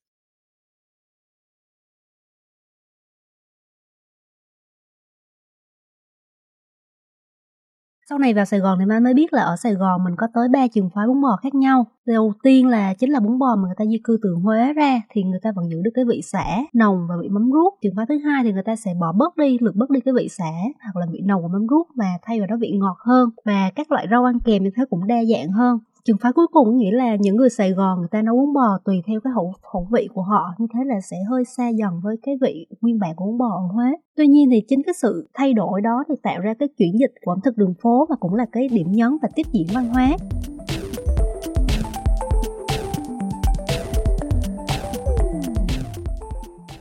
Sau 8.09 8.19
này 8.19 8.35
vào 8.35 8.45
Sài 8.45 8.61
Gòn 8.61 8.79
thì 8.79 8.85
Mai 8.85 9.01
mới 9.01 9.15
biết 9.15 9.33
là 9.33 9.43
ở 9.43 9.57
Sài 9.57 9.75
Gòn 9.75 10.05
mình 10.05 10.15
có 10.17 10.27
tới 10.35 10.49
ba 10.49 10.67
trường 10.67 10.91
phái 10.95 11.07
bún 11.07 11.21
bò 11.21 11.37
khác 11.43 11.55
nhau. 11.55 11.87
Đầu 12.07 12.33
tiên 12.43 12.69
là 12.69 12.95
chính 12.95 13.11
là 13.11 13.21
bún 13.21 13.39
bò 13.39 13.57
mà 13.57 13.63
người 13.63 13.75
ta 13.77 13.85
di 13.85 14.01
cư 14.05 14.19
từ 14.23 14.35
Huế 14.45 14.73
ra 14.73 15.01
thì 15.11 15.23
người 15.23 15.41
ta 15.43 15.53
vẫn 15.57 15.71
giữ 15.71 15.83
được 15.83 15.91
cái 15.95 16.05
vị 16.05 16.21
xả, 16.23 16.45
nồng 16.73 17.07
và 17.09 17.15
vị 17.23 17.29
mắm 17.29 17.51
ruốc. 17.53 17.79
Trường 17.83 17.93
phái 17.97 18.07
thứ 18.09 18.19
hai 18.19 18.45
thì 18.45 18.53
người 18.53 18.63
ta 18.63 18.77
sẽ 18.77 18.95
bỏ 19.01 19.13
bớt 19.13 19.37
đi, 19.37 19.59
lược 19.61 19.77
bớt 19.77 19.91
đi 19.91 20.01
cái 20.01 20.15
vị 20.15 20.29
xả 20.29 20.53
hoặc 20.81 20.97
là 21.01 21.07
vị 21.13 21.21
nồng 21.25 21.43
và 21.43 21.49
mắm 21.49 21.67
ruốc 21.71 21.89
và 21.97 22.19
thay 22.23 22.39
vào 22.39 22.47
đó 22.47 22.57
vị 22.61 22.71
ngọt 22.75 22.97
hơn. 23.07 23.31
Và 23.45 23.71
các 23.75 23.93
loại 23.93 24.07
rau 24.11 24.25
ăn 24.25 24.39
kèm 24.45 24.63
như 24.63 24.71
thế 24.77 24.85
cũng 24.91 25.07
đa 25.07 25.25
dạng 25.33 25.51
hơn 25.51 25.79
trường 26.05 26.17
phái 26.23 26.33
cuối 26.33 26.47
cùng 26.53 26.77
nghĩa 26.77 26.91
là 26.93 27.17
những 27.21 27.37
người 27.37 27.51
Sài 27.51 27.71
Gòn, 27.71 27.99
người 27.99 28.09
ta 28.11 28.23
nấu 28.23 28.37
bún 28.37 28.53
bò 28.55 28.79
tùy 28.85 29.03
theo 29.07 29.21
cái 29.25 29.33
khẩu 29.35 29.53
khẩu 29.73 29.89
vị 29.93 30.09
của 30.15 30.23
họ, 30.23 30.55
như 30.59 30.67
thế 30.75 30.81
là 30.87 31.01
sẽ 31.01 31.17
hơi 31.31 31.45
xa 31.45 31.69
dần 31.69 31.91
với 32.03 32.17
cái 32.23 32.35
vị 32.43 32.67
nguyên 32.81 32.99
bản 32.99 33.11
của 33.17 33.25
bún 33.25 33.39
bò 33.39 33.47
ở 33.47 33.75
Huế. 33.75 33.87
Tuy 34.17 34.27
nhiên 34.27 34.49
thì 34.53 34.63
chính 34.69 34.83
cái 34.87 34.95
sự 35.03 35.29
thay 35.35 35.53
đổi 35.53 35.81
đó 35.81 36.05
thì 36.09 36.15
tạo 36.23 36.41
ra 36.41 36.55
cái 36.59 36.69
chuyển 36.79 36.99
dịch 36.99 37.11
của 37.25 37.33
ẩm 37.33 37.39
thực 37.45 37.57
đường 37.57 37.75
phố 37.83 38.07
và 38.11 38.17
cũng 38.21 38.35
là 38.35 38.47
cái 38.53 38.69
điểm 38.69 38.87
nhấn 38.91 39.11
và 39.23 39.29
tiếp 39.35 39.47
diễn 39.53 39.67
văn 39.75 39.87
hóa. 39.87 40.17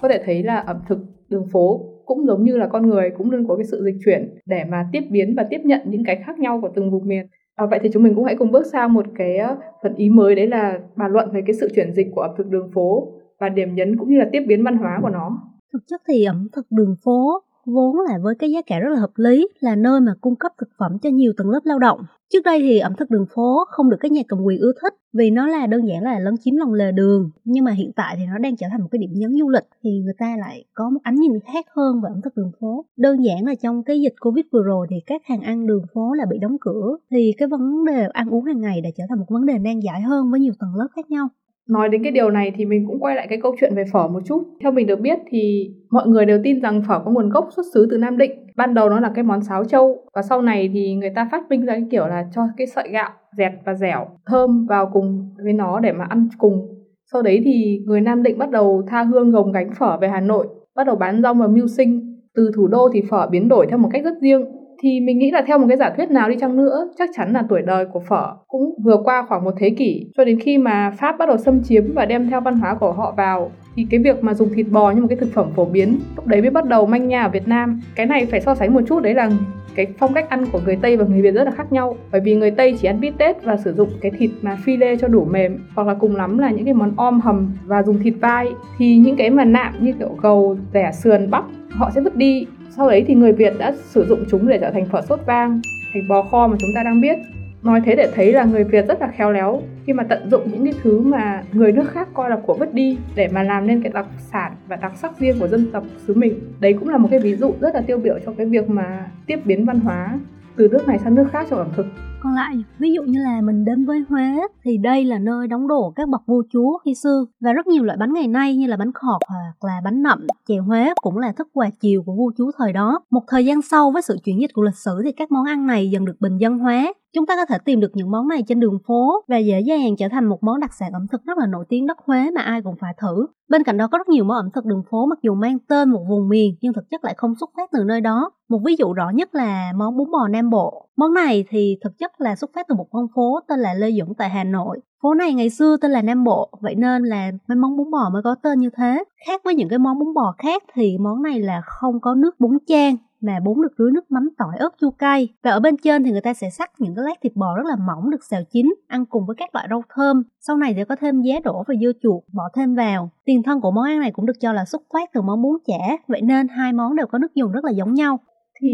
Có 0.02 0.08
thể 0.10 0.22
thấy 0.26 0.44
là 0.44 0.56
ẩm 0.56 0.78
thực 0.88 1.00
đường 1.30 1.46
phố 1.52 1.82
cũng 2.06 2.26
giống 2.28 2.44
như 2.44 2.58
là 2.58 2.68
con 2.68 2.90
người, 2.90 3.10
cũng 3.18 3.32
luôn 3.32 3.48
có 3.48 3.56
cái 3.56 3.66
sự 3.66 3.84
dịch 3.86 4.00
chuyển 4.06 4.38
để 4.46 4.64
mà 4.70 4.90
tiếp 4.92 5.04
biến 5.10 5.34
và 5.38 5.48
tiếp 5.50 5.62
nhận 5.64 5.82
những 5.86 6.04
cái 6.06 6.24
khác 6.26 6.40
nhau 6.40 6.60
của 6.62 6.70
từng 6.76 6.92
vùng 6.92 7.08
miền 7.08 7.26
À, 7.62 7.66
vậy 7.70 7.80
thì 7.84 7.90
chúng 7.94 8.04
mình 8.04 8.16
cũng 8.16 8.26
hãy 8.26 8.36
cùng 8.36 8.52
bước 8.52 8.66
sang 8.66 8.94
một 8.94 9.06
cái 9.16 9.38
ờ, 9.38 9.56
phần 9.84 9.96
ý 9.96 10.10
mới 10.10 10.36
đấy 10.36 10.48
là 10.48 10.80
bàn 10.96 11.12
luận 11.12 11.30
về 11.32 11.42
cái 11.48 11.54
sự 11.54 11.70
chuyển 11.76 11.94
dịch 11.94 12.08
của 12.16 12.22
ẩm 12.22 12.32
thực 12.38 12.48
đường 12.48 12.72
phố 12.74 13.08
và 13.40 13.50
điểm 13.50 13.76
nhấn 13.76 13.98
cũng 13.98 14.10
như 14.10 14.18
là 14.18 14.26
tiếp 14.32 14.42
biến 14.48 14.64
văn 14.64 14.78
hóa 14.78 15.00
của 15.02 15.10
nó. 15.10 15.38
Thực 15.74 15.80
chất 15.88 16.02
thì 16.08 16.24
ẩm 16.24 16.48
thực 16.52 16.66
đường 16.70 16.96
phố 17.04 17.42
vốn 17.66 17.96
là 18.10 18.18
với 18.24 18.36
cái 18.36 18.52
giá 18.52 18.62
cả 18.62 18.80
rất 18.80 18.90
là 18.90 19.00
hợp 19.00 19.12
lý, 19.16 19.48
là 19.60 19.76
nơi 19.76 20.02
mà 20.02 20.14
cung 20.22 20.36
cấp 20.36 20.52
thực 20.58 20.70
phẩm 20.80 20.98
cho 21.02 21.10
nhiều 21.10 21.34
tầng 21.38 21.50
lớp 21.50 21.60
lao 21.64 21.80
động. 21.80 22.00
Trước 22.34 22.44
đây 22.46 22.60
thì 22.62 22.80
ẩm 22.80 22.94
thực 22.98 23.10
đường 23.10 23.26
phố 23.36 23.66
không 23.68 23.90
được 23.90 23.98
các 24.00 24.12
nhà 24.12 24.22
cầm 24.28 24.44
quyền 24.44 24.60
ưa 24.60 24.72
thích 24.82 24.94
vì 25.14 25.32
nó 25.32 25.48
là 25.48 25.68
đơn 25.68 25.88
giản 25.88 26.04
là 26.04 26.20
lấn 26.20 26.36
chiếm 26.38 26.56
lòng 26.56 26.74
lề 26.74 26.92
đường. 26.92 27.30
Nhưng 27.44 27.64
mà 27.64 27.72
hiện 27.72 27.92
tại 27.96 28.16
thì 28.18 28.24
nó 28.26 28.38
đang 28.38 28.56
trở 28.56 28.68
thành 28.72 28.82
một 28.82 28.88
cái 28.92 29.00
điểm 29.00 29.10
nhấn 29.14 29.32
du 29.40 29.50
lịch 29.50 29.64
thì 29.84 29.90
người 30.00 30.14
ta 30.18 30.36
lại 30.40 30.66
có 30.74 30.90
một 30.90 31.00
ánh 31.04 31.16
nhìn 31.16 31.32
khác 31.54 31.66
hơn 31.76 32.02
về 32.02 32.10
ẩm 32.14 32.22
thực 32.24 32.36
đường 32.36 32.52
phố. 32.60 32.86
Đơn 32.98 33.24
giản 33.26 33.46
là 33.46 33.56
trong 33.56 33.84
cái 33.84 34.02
dịch 34.02 34.14
Covid 34.20 34.46
vừa 34.52 34.64
rồi 34.64 34.88
thì 34.90 34.96
các 35.06 35.22
hàng 35.26 35.42
ăn 35.42 35.68
đường 35.68 35.86
phố 35.94 36.14
là 36.14 36.26
bị 36.30 36.38
đóng 36.42 36.58
cửa 36.62 36.98
thì 37.12 37.32
cái 37.38 37.48
vấn 37.48 37.86
đề 37.86 38.08
ăn 38.14 38.30
uống 38.30 38.46
hàng 38.46 38.62
ngày 38.62 38.82
đã 38.82 38.90
trở 38.98 39.04
thành 39.10 39.20
một 39.20 39.26
vấn 39.30 39.46
đề 39.46 39.58
nan 39.60 39.80
giải 39.80 40.02
hơn 40.02 40.32
với 40.32 40.40
nhiều 40.40 40.54
tầng 40.60 40.76
lớp 40.76 40.88
khác 40.96 41.10
nhau 41.10 41.30
nói 41.72 41.90
đến 41.90 42.04
cái 42.04 42.12
điều 42.12 42.30
này 42.30 42.52
thì 42.56 42.66
mình 42.66 42.86
cũng 42.88 43.00
quay 43.00 43.16
lại 43.16 43.28
cái 43.30 43.40
câu 43.42 43.56
chuyện 43.60 43.76
về 43.76 43.84
phở 43.94 44.08
một 44.08 44.20
chút. 44.26 44.44
Theo 44.62 44.72
mình 44.72 44.88
được 44.88 45.00
biết 45.00 45.20
thì 45.30 45.70
mọi 45.90 46.08
người 46.08 46.26
đều 46.26 46.40
tin 46.44 46.62
rằng 46.62 46.82
phở 46.88 47.00
có 47.06 47.12
nguồn 47.12 47.30
gốc 47.30 47.48
xuất 47.56 47.64
xứ 47.74 47.88
từ 47.92 47.98
nam 47.98 48.18
định. 48.18 48.32
Ban 48.56 48.74
đầu 48.74 48.90
nó 48.90 49.00
là 49.00 49.12
cái 49.16 49.24
món 49.24 49.42
sáo 49.42 49.64
trâu. 49.64 50.06
Và 50.16 50.22
sau 50.22 50.42
này 50.42 50.70
thì 50.74 50.96
người 50.96 51.10
ta 51.16 51.28
phát 51.32 51.50
minh 51.50 51.66
ra 51.66 51.74
cái 51.74 51.86
kiểu 51.92 52.08
là 52.08 52.26
cho 52.36 52.42
cái 52.58 52.68
sợi 52.68 52.90
gạo 52.90 53.10
dẹt 53.38 53.52
và 53.66 53.74
dẻo 53.74 54.08
thơm 54.26 54.66
vào 54.66 54.90
cùng 54.94 55.30
với 55.44 55.54
nó 55.54 55.80
để 55.80 55.92
mà 55.92 56.06
ăn 56.10 56.28
cùng. 56.38 56.68
Sau 57.12 57.22
đấy 57.22 57.42
thì 57.46 57.80
người 57.86 58.02
nam 58.02 58.24
định 58.24 58.38
bắt 58.38 58.52
đầu 58.52 58.84
tha 58.88 59.04
hương 59.04 59.32
gồng 59.32 59.52
gánh 59.52 59.70
phở 59.80 59.98
về 59.98 60.08
hà 60.08 60.20
nội, 60.20 60.48
bắt 60.76 60.88
đầu 60.88 60.96
bán 60.96 61.22
rong 61.22 61.40
và 61.40 61.48
mưu 61.48 61.68
sinh. 61.68 62.18
Từ 62.36 62.52
thủ 62.56 62.68
đô 62.68 62.90
thì 62.94 63.02
phở 63.10 63.28
biến 63.32 63.48
đổi 63.50 63.68
theo 63.70 63.78
một 63.78 63.90
cách 63.94 64.04
rất 64.04 64.14
riêng 64.22 64.46
thì 64.82 65.00
mình 65.00 65.20
nghĩ 65.20 65.32
là 65.32 65.42
theo 65.48 65.58
một 65.58 65.66
cái 65.70 65.78
giả 65.78 65.90
thuyết 65.98 66.12
nào 66.12 66.30
đi 66.30 66.36
chăng 66.40 66.58
nữa, 66.58 66.90
chắc 66.98 67.10
chắn 67.16 67.34
là 67.34 67.44
tuổi 67.50 67.62
đời 67.62 67.86
của 67.86 68.00
phở 68.00 68.34
cũng 68.48 68.76
vừa 68.84 68.98
qua 69.04 69.26
khoảng 69.30 69.44
một 69.44 69.54
thế 69.58 69.70
kỷ. 69.70 70.06
Cho 70.18 70.26
đến 70.26 70.40
khi 70.40 70.58
mà 70.58 70.92
pháp 70.98 71.18
bắt 71.18 71.26
đầu 71.26 71.38
xâm 71.38 71.64
chiếm 71.64 71.94
và 71.94 72.06
đem 72.06 72.30
theo 72.30 72.42
văn 72.42 72.56
hóa 72.56 72.76
của 72.76 72.92
họ 72.92 73.14
vào, 73.18 73.52
thì 73.76 73.88
cái 73.90 74.00
việc 74.00 74.24
mà 74.24 74.34
dùng 74.34 74.50
thịt 74.54 74.66
bò 74.72 74.92
như 74.92 75.02
một 75.02 75.08
cái 75.10 75.18
thực 75.18 75.34
phẩm 75.34 75.48
phổ 75.56 75.66
biến, 75.66 76.00
lúc 76.16 76.28
đấy 76.28 76.42
mới 76.42 76.52
bắt 76.52 76.66
đầu 76.66 76.86
manh 76.86 77.08
nha 77.08 77.24
ở 77.24 77.30
Việt 77.30 77.48
Nam. 77.48 77.82
Cái 77.96 78.06
này 78.06 78.26
phải 78.26 78.42
so 78.42 78.56
sánh 78.56 78.74
một 78.74 78.82
chút, 78.88 79.04
đấy 79.04 79.14
là 79.14 79.30
cái 79.76 79.88
phong 79.98 80.14
cách 80.14 80.30
ăn 80.30 80.46
của 80.52 80.60
người 80.66 80.76
Tây 80.82 80.98
và 80.98 81.06
người 81.06 81.22
Việt 81.22 81.32
rất 81.32 81.44
là 81.44 81.52
khác 81.52 81.72
nhau. 81.72 81.98
Bởi 82.12 82.22
vì 82.22 82.36
người 82.36 82.52
Tây 82.52 82.78
chỉ 82.82 82.88
ăn 82.88 83.00
bít 83.00 83.14
tết 83.18 83.44
và 83.44 83.58
sử 83.58 83.74
dụng 83.74 83.90
cái 84.02 84.12
thịt 84.18 84.32
mà 84.42 84.58
phi 84.64 84.78
lê 84.78 84.98
cho 84.98 85.08
đủ 85.08 85.26
mềm, 85.26 85.58
hoặc 85.76 85.88
là 85.88 85.94
cùng 85.94 86.16
lắm 86.16 86.38
là 86.38 86.52
những 86.52 86.66
cái 86.66 86.74
món 86.74 86.94
om 86.96 87.22
hầm 87.22 87.54
và 87.66 87.84
dùng 87.84 88.00
thịt 88.00 88.14
vai. 88.22 88.48
Thì 88.78 88.98
những 88.98 89.16
cái 89.16 89.30
mà 89.30 89.46
nạm 89.46 89.74
như 89.80 89.92
kiểu 90.00 90.16
gầu, 90.22 90.58
rẻ, 90.74 90.92
sườn, 90.92 91.32
bắp, 91.32 91.44
họ 91.70 91.92
sẽ 91.96 92.02
vứt 92.02 92.16
đi 92.16 92.46
sau 92.78 92.90
đấy 92.90 93.04
thì 93.08 93.14
người 93.14 93.32
Việt 93.32 93.54
đã 93.60 93.74
sử 93.76 94.06
dụng 94.06 94.24
chúng 94.30 94.48
để 94.48 94.58
trở 94.62 94.72
thành 94.72 94.86
phở 94.86 95.02
sốt 95.02 95.20
vang, 95.26 95.62
thành 95.94 96.08
bò 96.08 96.22
kho 96.22 96.48
mà 96.48 96.58
chúng 96.60 96.70
ta 96.76 96.84
đang 96.84 97.02
biết. 97.02 97.18
Nói 97.64 97.82
thế 97.86 97.96
để 97.96 98.12
thấy 98.16 98.34
là 98.34 98.44
người 98.44 98.64
Việt 98.64 98.88
rất 98.88 99.02
là 99.02 99.08
khéo 99.08 99.32
léo 99.32 99.62
khi 99.86 99.94
mà 99.94 100.04
tận 100.04 100.30
dụng 100.30 100.52
những 100.52 100.66
cái 100.66 100.74
thứ 100.84 101.00
mà 101.00 101.44
người 101.52 101.72
nước 101.72 101.90
khác 101.92 102.08
coi 102.14 102.30
là 102.30 102.38
của 102.46 102.54
vứt 102.54 102.74
đi 102.74 102.98
để 103.16 103.28
mà 103.28 103.44
làm 103.44 103.68
nên 103.68 103.82
cái 103.82 103.92
đặc 103.94 104.06
sản 104.32 104.52
và 104.68 104.76
đặc 104.76 104.92
sắc 104.96 105.20
riêng 105.20 105.40
của 105.40 105.48
dân 105.48 105.72
tộc 105.72 105.84
xứ 106.08 106.14
mình. 106.14 106.40
Đấy 106.60 106.74
cũng 106.74 106.90
là 106.90 106.98
một 106.98 107.08
cái 107.12 107.20
ví 107.20 107.36
dụ 107.36 107.54
rất 107.62 107.76
là 107.76 107.82
tiêu 107.82 107.98
biểu 107.98 108.20
cho 108.26 108.34
cái 108.38 108.46
việc 108.46 108.70
mà 108.70 109.06
tiếp 109.26 109.40
biến 109.46 109.66
văn 109.66 109.80
hóa 109.80 110.20
từ 110.56 110.68
nước 110.68 110.88
này 110.88 111.00
sang 111.00 111.16
nước 111.16 111.28
khác 111.32 111.48
trong 111.50 111.60
ẩm 111.60 111.70
thực 111.76 111.86
còn 112.24 112.34
lại. 112.34 112.64
Ví 112.80 112.94
dụ 112.94 113.02
như 113.04 113.20
là 113.20 113.42
mình 113.42 113.66
đến 113.66 113.86
với 113.86 114.04
Huế 114.10 114.48
thì 114.64 114.78
đây 114.78 115.06
là 115.06 115.20
nơi 115.20 115.48
đóng 115.48 115.68
đổ 115.68 115.94
các 115.96 116.10
bậc 116.10 116.22
vua 116.26 116.44
chúa 116.54 116.78
khi 116.86 116.96
xưa. 116.96 117.26
Và 117.40 117.54
rất 117.54 117.68
nhiều 117.68 117.84
loại 117.84 117.98
bánh 117.98 118.14
ngày 118.14 118.28
nay 118.28 118.56
như 118.56 118.68
là 118.68 118.78
bánh 118.78 118.92
khọt 118.94 119.22
hoặc 119.28 119.70
là 119.70 119.82
bánh 119.84 120.04
nậm, 120.04 120.28
chè 120.48 120.58
Huế 120.58 120.94
cũng 121.02 121.18
là 121.18 121.32
thức 121.32 121.48
quà 121.54 121.70
chiều 121.80 122.04
của 122.06 122.14
vua 122.16 122.32
chúa 122.38 122.52
thời 122.58 122.74
đó. 122.74 123.00
Một 123.12 123.24
thời 123.28 123.46
gian 123.46 123.62
sau 123.62 123.92
với 123.92 124.02
sự 124.02 124.18
chuyển 124.24 124.42
dịch 124.42 124.54
của 124.54 124.62
lịch 124.62 124.76
sử 124.76 125.02
thì 125.06 125.12
các 125.12 125.32
món 125.32 125.46
ăn 125.46 125.68
này 125.68 125.90
dần 125.90 126.06
được 126.06 126.16
bình 126.20 126.38
dân 126.38 126.60
hóa. 126.60 126.94
Chúng 127.16 127.26
ta 127.26 127.36
có 127.36 127.46
thể 127.46 127.58
tìm 127.66 127.80
được 127.80 127.92
những 127.94 128.12
món 128.12 128.28
này 128.28 128.44
trên 128.48 128.60
đường 128.60 128.80
phố 128.88 129.24
và 129.28 129.38
dễ 129.38 129.60
dàng 129.60 129.96
trở 129.98 130.08
thành 130.12 130.26
một 130.26 130.44
món 130.44 130.60
đặc 130.60 130.74
sản 130.74 130.92
ẩm 130.94 131.08
thực 131.12 131.24
rất 131.26 131.38
là 131.38 131.48
nổi 131.48 131.66
tiếng 131.70 131.88
đất 131.88 131.98
Huế 132.06 132.32
mà 132.32 132.42
ai 132.42 132.62
cũng 132.62 132.76
phải 132.82 132.94
thử. 133.02 133.28
Bên 133.50 133.64
cạnh 133.64 133.78
đó 133.78 133.88
có 133.88 133.98
rất 133.98 134.10
nhiều 134.10 134.24
món 134.24 134.38
ẩm 134.38 134.50
thực 134.54 134.66
đường 134.66 134.84
phố 134.92 135.06
mặc 135.06 135.20
dù 135.22 135.36
mang 135.36 135.58
tên 135.60 135.90
một 135.90 136.06
vùng 136.10 136.30
miền 136.30 136.56
nhưng 136.62 136.74
thực 136.74 136.90
chất 136.90 137.04
lại 137.04 137.14
không 137.18 137.36
xuất 137.40 137.50
phát 137.58 137.70
từ 137.72 137.84
nơi 137.84 138.02
đó. 138.02 138.32
Một 138.50 138.60
ví 138.66 138.76
dụ 138.76 138.94
rõ 138.94 139.10
nhất 139.10 139.36
là 139.36 139.72
món 139.76 139.98
bún 139.98 140.12
bò 140.12 140.28
Nam 140.28 140.50
Bộ. 140.50 140.90
Món 140.98 141.14
này 141.14 141.46
thì 141.50 141.78
thực 141.84 141.98
chất 141.98 142.22
là 142.22 142.36
xuất 142.36 142.52
phát 142.56 142.66
từ 142.68 142.76
một 142.76 142.88
con 142.92 143.08
phố 143.16 143.40
tên 143.48 143.60
là 143.60 143.74
Lê 143.74 143.92
Duẩn 143.92 144.14
tại 144.18 144.30
Hà 144.30 144.44
Nội. 144.44 144.80
Phố 145.04 145.14
này 145.14 145.34
ngày 145.34 145.50
xưa 145.50 145.78
tên 145.82 145.92
là 145.92 146.02
Nam 146.02 146.24
Bộ, 146.24 146.50
vậy 146.62 146.76
nên 146.76 147.04
là 147.04 147.32
mấy 147.48 147.56
món 147.56 147.78
bún 147.78 147.92
bò 147.92 148.10
mới 148.14 148.22
có 148.24 148.36
tên 148.44 148.60
như 148.60 148.70
thế. 148.78 149.04
Khác 149.28 149.42
với 149.44 149.56
những 149.56 149.70
cái 149.70 149.80
món 149.80 150.00
bún 150.00 150.14
bò 150.14 150.36
khác 150.38 150.64
thì 150.74 150.98
món 150.98 151.22
này 151.22 151.40
là 151.40 151.62
không 151.66 152.00
có 152.00 152.16
nước 152.16 152.40
bún 152.40 152.58
chan 152.68 152.96
mà 153.22 153.40
bún 153.46 153.62
được 153.62 153.74
rưới 153.78 153.92
nước 153.92 154.12
mắm 154.12 154.30
tỏi 154.38 154.58
ớt 154.60 154.70
chua 154.82 154.92
cay. 154.92 155.28
Và 155.44 155.52
ở 155.52 155.60
bên 155.60 155.76
trên 155.84 156.04
thì 156.04 156.12
người 156.12 156.22
ta 156.22 156.34
sẽ 156.34 156.50
sắc 156.50 156.72
những 156.80 156.96
cái 156.96 157.06
lát 157.06 157.16
thịt 157.22 157.36
bò 157.36 157.56
rất 157.58 157.64
là 157.66 157.76
mỏng 157.88 158.10
được 158.10 158.24
xào 158.24 158.42
chín, 158.50 158.74
ăn 158.88 159.06
cùng 159.06 159.26
với 159.28 159.36
các 159.36 159.56
loại 159.56 159.68
rau 159.70 159.84
thơm. 159.96 160.24
Sau 160.40 160.58
này 160.58 160.74
sẽ 160.76 160.86
có 160.86 160.96
thêm 160.96 161.22
giá 161.22 161.36
đổ 161.44 161.64
và 161.68 161.74
dưa 161.82 161.92
chuột, 162.02 162.24
bỏ 162.34 162.44
thêm 162.56 162.76
vào. 162.76 163.10
Tiền 163.26 163.44
thân 163.44 163.62
của 163.62 163.72
món 163.72 163.86
ăn 163.86 164.00
này 164.00 164.12
cũng 164.12 164.26
được 164.26 164.40
cho 164.40 164.54
là 164.54 164.66
xuất 164.66 164.82
phát 164.94 165.10
từ 165.14 165.22
món 165.22 165.42
bún 165.42 165.58
chả, 165.66 165.98
vậy 166.08 166.22
nên 166.22 166.48
hai 166.48 166.74
món 166.74 166.96
đều 166.96 167.08
có 167.08 167.18
nước 167.18 167.36
dùng 167.36 167.52
rất 167.52 167.66
là 167.66 167.72
giống 167.72 167.94
nhau. 167.94 168.20
Thì 168.62 168.70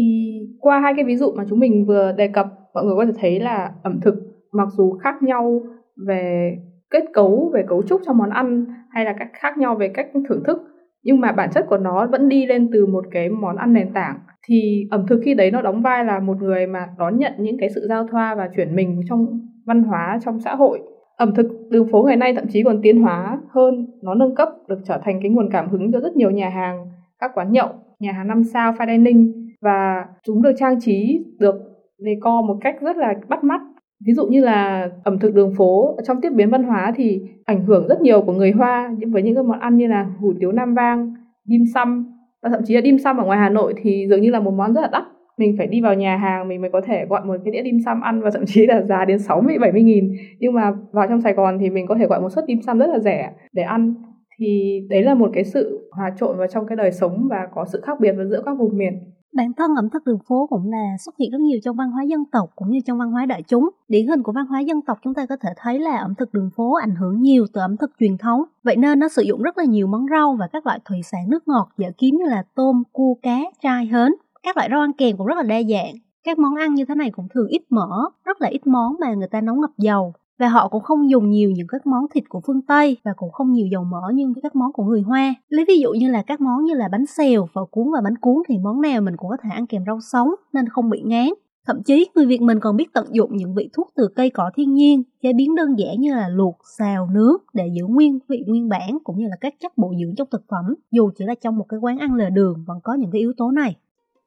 qua 0.60 0.80
hai 0.80 0.92
cái 0.96 1.04
ví 1.04 1.16
dụ 1.16 1.32
mà 1.32 1.44
chúng 1.50 1.58
mình 1.58 1.86
vừa 1.86 2.12
đề 2.12 2.28
cập, 2.28 2.46
mọi 2.74 2.84
người 2.84 2.94
có 2.96 3.04
thể 3.04 3.12
thấy 3.20 3.40
là 3.40 3.72
ẩm 3.82 4.00
thực 4.02 4.14
mặc 4.52 4.68
dù 4.76 4.98
khác 4.98 5.22
nhau 5.22 5.62
về 6.06 6.52
kết 6.90 7.04
cấu, 7.12 7.50
về 7.54 7.64
cấu 7.68 7.82
trúc 7.82 8.00
trong 8.06 8.18
món 8.18 8.30
ăn, 8.30 8.64
hay 8.90 9.04
là 9.04 9.14
cách 9.18 9.28
khác 9.32 9.58
nhau 9.58 9.74
về 9.74 9.88
cách 9.94 10.06
thưởng 10.28 10.42
thức 10.46 10.58
nhưng 11.04 11.20
mà 11.20 11.32
bản 11.32 11.50
chất 11.54 11.66
của 11.68 11.78
nó 11.78 12.06
vẫn 12.06 12.28
đi 12.28 12.46
lên 12.46 12.68
từ 12.72 12.86
một 12.86 13.04
cái 13.10 13.28
món 13.28 13.56
ăn 13.56 13.72
nền 13.72 13.92
tảng. 13.92 14.18
Thì 14.46 14.86
ẩm 14.90 15.06
thực 15.08 15.20
khi 15.24 15.34
đấy 15.34 15.50
nó 15.50 15.62
đóng 15.62 15.82
vai 15.82 16.04
là 16.04 16.18
một 16.18 16.36
người 16.42 16.66
mà 16.66 16.88
đón 16.98 17.18
nhận 17.18 17.32
những 17.38 17.56
cái 17.58 17.68
sự 17.74 17.86
giao 17.88 18.06
thoa 18.06 18.34
và 18.34 18.48
chuyển 18.56 18.76
mình 18.76 19.00
trong 19.08 19.26
văn 19.66 19.82
hóa, 19.82 20.18
trong 20.24 20.40
xã 20.40 20.54
hội. 20.54 20.80
Ẩm 21.16 21.34
thực 21.34 21.46
đường 21.70 21.88
phố 21.92 22.02
ngày 22.02 22.16
nay 22.16 22.34
thậm 22.34 22.44
chí 22.48 22.62
còn 22.62 22.80
tiến 22.82 23.02
hóa 23.02 23.38
hơn, 23.50 23.86
nó 24.02 24.14
nâng 24.14 24.34
cấp, 24.34 24.48
được 24.68 24.78
trở 24.84 25.00
thành 25.04 25.20
cái 25.22 25.30
nguồn 25.30 25.50
cảm 25.52 25.68
hứng 25.68 25.92
cho 25.92 26.00
rất 26.00 26.16
nhiều 26.16 26.30
nhà 26.30 26.48
hàng, 26.48 26.86
các 27.18 27.30
quán 27.34 27.52
nhậu, 27.52 27.68
nhà 27.98 28.12
hàng 28.12 28.28
năm 28.28 28.44
sao, 28.44 28.72
fine 28.72 28.86
dining. 28.86 29.48
Và 29.60 30.04
chúng 30.26 30.42
được 30.42 30.52
trang 30.58 30.80
trí, 30.80 31.24
được 31.38 31.54
decor 31.98 32.44
một 32.46 32.56
cách 32.60 32.76
rất 32.80 32.96
là 32.96 33.14
bắt 33.28 33.44
mắt 33.44 33.60
ví 34.06 34.12
dụ 34.14 34.26
như 34.26 34.44
là 34.44 34.90
ẩm 35.04 35.18
thực 35.18 35.34
đường 35.34 35.54
phố 35.56 35.96
trong 36.06 36.20
tiếp 36.20 36.30
biến 36.34 36.50
văn 36.50 36.62
hóa 36.62 36.92
thì 36.96 37.20
ảnh 37.44 37.64
hưởng 37.64 37.88
rất 37.88 38.00
nhiều 38.00 38.22
của 38.22 38.32
người 38.32 38.50
Hoa 38.50 38.94
với 39.12 39.22
những 39.22 39.34
cái 39.34 39.44
món 39.44 39.60
ăn 39.60 39.76
như 39.76 39.86
là 39.86 40.06
hủ 40.20 40.32
tiếu 40.40 40.52
Nam 40.52 40.74
Vang, 40.74 41.14
dim 41.44 41.62
sum 41.74 42.04
và 42.42 42.48
thậm 42.48 42.60
chí 42.64 42.74
là 42.74 42.80
dim 42.80 42.98
sum 42.98 43.16
ở 43.16 43.24
ngoài 43.24 43.38
Hà 43.38 43.48
Nội 43.48 43.74
thì 43.82 44.06
dường 44.08 44.20
như 44.20 44.30
là 44.30 44.40
một 44.40 44.50
món 44.50 44.74
rất 44.74 44.80
là 44.80 44.88
đắt. 44.92 45.02
Mình 45.38 45.54
phải 45.58 45.66
đi 45.66 45.80
vào 45.80 45.94
nhà 45.94 46.16
hàng 46.16 46.48
mình 46.48 46.60
mới 46.60 46.70
có 46.70 46.80
thể 46.80 47.06
gọi 47.06 47.24
một 47.24 47.36
cái 47.44 47.52
đĩa 47.52 47.62
dim 47.62 47.78
sum 47.86 48.00
ăn 48.00 48.20
và 48.20 48.30
thậm 48.30 48.44
chí 48.46 48.66
là 48.66 48.82
giá 48.82 49.04
đến 49.04 49.18
60 49.18 49.58
70 49.58 49.82
nghìn. 49.82 50.12
Nhưng 50.38 50.52
mà 50.52 50.72
vào 50.92 51.06
trong 51.08 51.20
Sài 51.20 51.32
Gòn 51.32 51.58
thì 51.60 51.70
mình 51.70 51.86
có 51.86 51.94
thể 51.94 52.06
gọi 52.06 52.20
một 52.20 52.30
suất 52.30 52.44
dim 52.48 52.62
sum 52.62 52.78
rất 52.78 52.86
là 52.86 52.98
rẻ 52.98 53.32
để 53.52 53.62
ăn. 53.62 53.94
Thì 54.38 54.80
đấy 54.90 55.02
là 55.02 55.14
một 55.14 55.30
cái 55.34 55.44
sự 55.44 55.90
hòa 55.92 56.12
trộn 56.20 56.38
vào 56.38 56.46
trong 56.46 56.66
cái 56.66 56.76
đời 56.76 56.92
sống 56.92 57.28
và 57.30 57.48
có 57.54 57.64
sự 57.72 57.80
khác 57.86 58.00
biệt 58.00 58.14
giữa 58.30 58.42
các 58.44 58.58
vùng 58.58 58.78
miền. 58.78 58.98
Bản 59.32 59.52
thân 59.56 59.74
ẩm 59.76 59.90
thực 59.90 60.04
đường 60.04 60.18
phố 60.28 60.46
cũng 60.50 60.70
là 60.70 60.96
xuất 61.04 61.16
hiện 61.18 61.30
rất 61.30 61.40
nhiều 61.40 61.58
trong 61.64 61.76
văn 61.76 61.90
hóa 61.90 62.02
dân 62.02 62.24
tộc 62.32 62.50
cũng 62.56 62.70
như 62.70 62.78
trong 62.86 62.98
văn 62.98 63.10
hóa 63.10 63.26
đại 63.26 63.42
chúng. 63.42 63.70
Điển 63.88 64.06
hình 64.06 64.22
của 64.22 64.32
văn 64.32 64.46
hóa 64.46 64.60
dân 64.60 64.82
tộc 64.82 64.98
chúng 65.04 65.14
ta 65.14 65.26
có 65.26 65.36
thể 65.36 65.48
thấy 65.56 65.78
là 65.78 65.96
ẩm 65.96 66.14
thực 66.14 66.34
đường 66.34 66.50
phố 66.56 66.74
ảnh 66.74 66.94
hưởng 66.94 67.22
nhiều 67.22 67.46
từ 67.52 67.60
ẩm 67.60 67.76
thực 67.76 67.90
truyền 68.00 68.18
thống. 68.18 68.42
Vậy 68.62 68.76
nên 68.76 68.98
nó 68.98 69.08
sử 69.08 69.22
dụng 69.22 69.42
rất 69.42 69.58
là 69.58 69.64
nhiều 69.64 69.86
món 69.86 70.06
rau 70.10 70.36
và 70.40 70.48
các 70.52 70.66
loại 70.66 70.80
thủy 70.84 70.98
sản 71.02 71.30
nước 71.30 71.48
ngọt 71.48 71.68
dễ 71.78 71.92
kiếm 71.98 72.16
như 72.18 72.24
là 72.26 72.42
tôm, 72.54 72.82
cua, 72.92 73.14
cá, 73.22 73.38
trai, 73.62 73.86
hến. 73.86 74.12
Các 74.42 74.56
loại 74.56 74.68
rau 74.70 74.80
ăn 74.80 74.92
kèm 74.92 75.16
cũng 75.16 75.26
rất 75.26 75.36
là 75.36 75.42
đa 75.42 75.62
dạng. 75.70 75.94
Các 76.24 76.38
món 76.38 76.54
ăn 76.54 76.74
như 76.74 76.84
thế 76.84 76.94
này 76.94 77.10
cũng 77.10 77.28
thường 77.34 77.48
ít 77.48 77.62
mỡ, 77.70 78.10
rất 78.24 78.40
là 78.40 78.48
ít 78.48 78.66
món 78.66 78.96
mà 79.00 79.14
người 79.14 79.28
ta 79.28 79.40
nấu 79.40 79.54
ngập 79.54 79.70
dầu 79.78 80.12
và 80.38 80.48
họ 80.48 80.68
cũng 80.68 80.82
không 80.82 81.10
dùng 81.10 81.30
nhiều 81.30 81.50
những 81.50 81.66
các 81.66 81.86
món 81.86 82.06
thịt 82.14 82.24
của 82.28 82.40
phương 82.46 82.62
Tây 82.62 82.96
và 83.04 83.12
cũng 83.16 83.32
không 83.32 83.52
nhiều 83.52 83.66
dầu 83.66 83.84
mỡ 83.84 84.10
như 84.14 84.32
các 84.42 84.56
món 84.56 84.72
của 84.72 84.84
người 84.84 85.00
Hoa. 85.00 85.34
Lấy 85.48 85.64
ví 85.68 85.78
dụ 85.78 85.90
như 85.90 86.10
là 86.10 86.22
các 86.22 86.40
món 86.40 86.64
như 86.64 86.74
là 86.74 86.88
bánh 86.92 87.06
xèo, 87.06 87.46
phở 87.54 87.64
cuốn 87.70 87.90
và 87.94 88.00
bánh 88.04 88.16
cuốn 88.16 88.36
thì 88.48 88.58
món 88.58 88.80
nào 88.80 89.00
mình 89.00 89.16
cũng 89.16 89.30
có 89.30 89.36
thể 89.42 89.50
ăn 89.52 89.66
kèm 89.66 89.82
rau 89.86 90.00
sống 90.00 90.30
nên 90.52 90.68
không 90.68 90.90
bị 90.90 91.02
ngán. 91.02 91.28
Thậm 91.66 91.82
chí 91.82 92.06
người 92.14 92.26
Việt 92.26 92.42
mình 92.42 92.60
còn 92.60 92.76
biết 92.76 92.92
tận 92.92 93.06
dụng 93.12 93.36
những 93.36 93.54
vị 93.54 93.70
thuốc 93.72 93.92
từ 93.96 94.08
cây 94.16 94.30
cỏ 94.30 94.50
thiên 94.56 94.74
nhiên, 94.74 95.02
chế 95.22 95.32
biến 95.32 95.54
đơn 95.54 95.78
giản 95.78 96.00
như 96.00 96.14
là 96.14 96.28
luộc, 96.28 96.56
xào, 96.78 97.08
nướng 97.14 97.36
để 97.54 97.68
giữ 97.72 97.86
nguyên 97.86 98.18
vị 98.28 98.44
nguyên 98.46 98.68
bản 98.68 98.98
cũng 99.04 99.18
như 99.18 99.26
là 99.28 99.36
các 99.40 99.54
chất 99.60 99.78
bổ 99.78 99.92
dưỡng 100.00 100.14
trong 100.14 100.28
thực 100.30 100.44
phẩm, 100.48 100.74
dù 100.90 101.10
chỉ 101.18 101.24
là 101.24 101.34
trong 101.34 101.56
một 101.56 101.64
cái 101.68 101.80
quán 101.80 101.98
ăn 101.98 102.14
lề 102.14 102.30
đường 102.30 102.64
vẫn 102.66 102.78
có 102.82 102.94
những 102.94 103.10
cái 103.10 103.20
yếu 103.20 103.32
tố 103.36 103.50
này. 103.50 103.76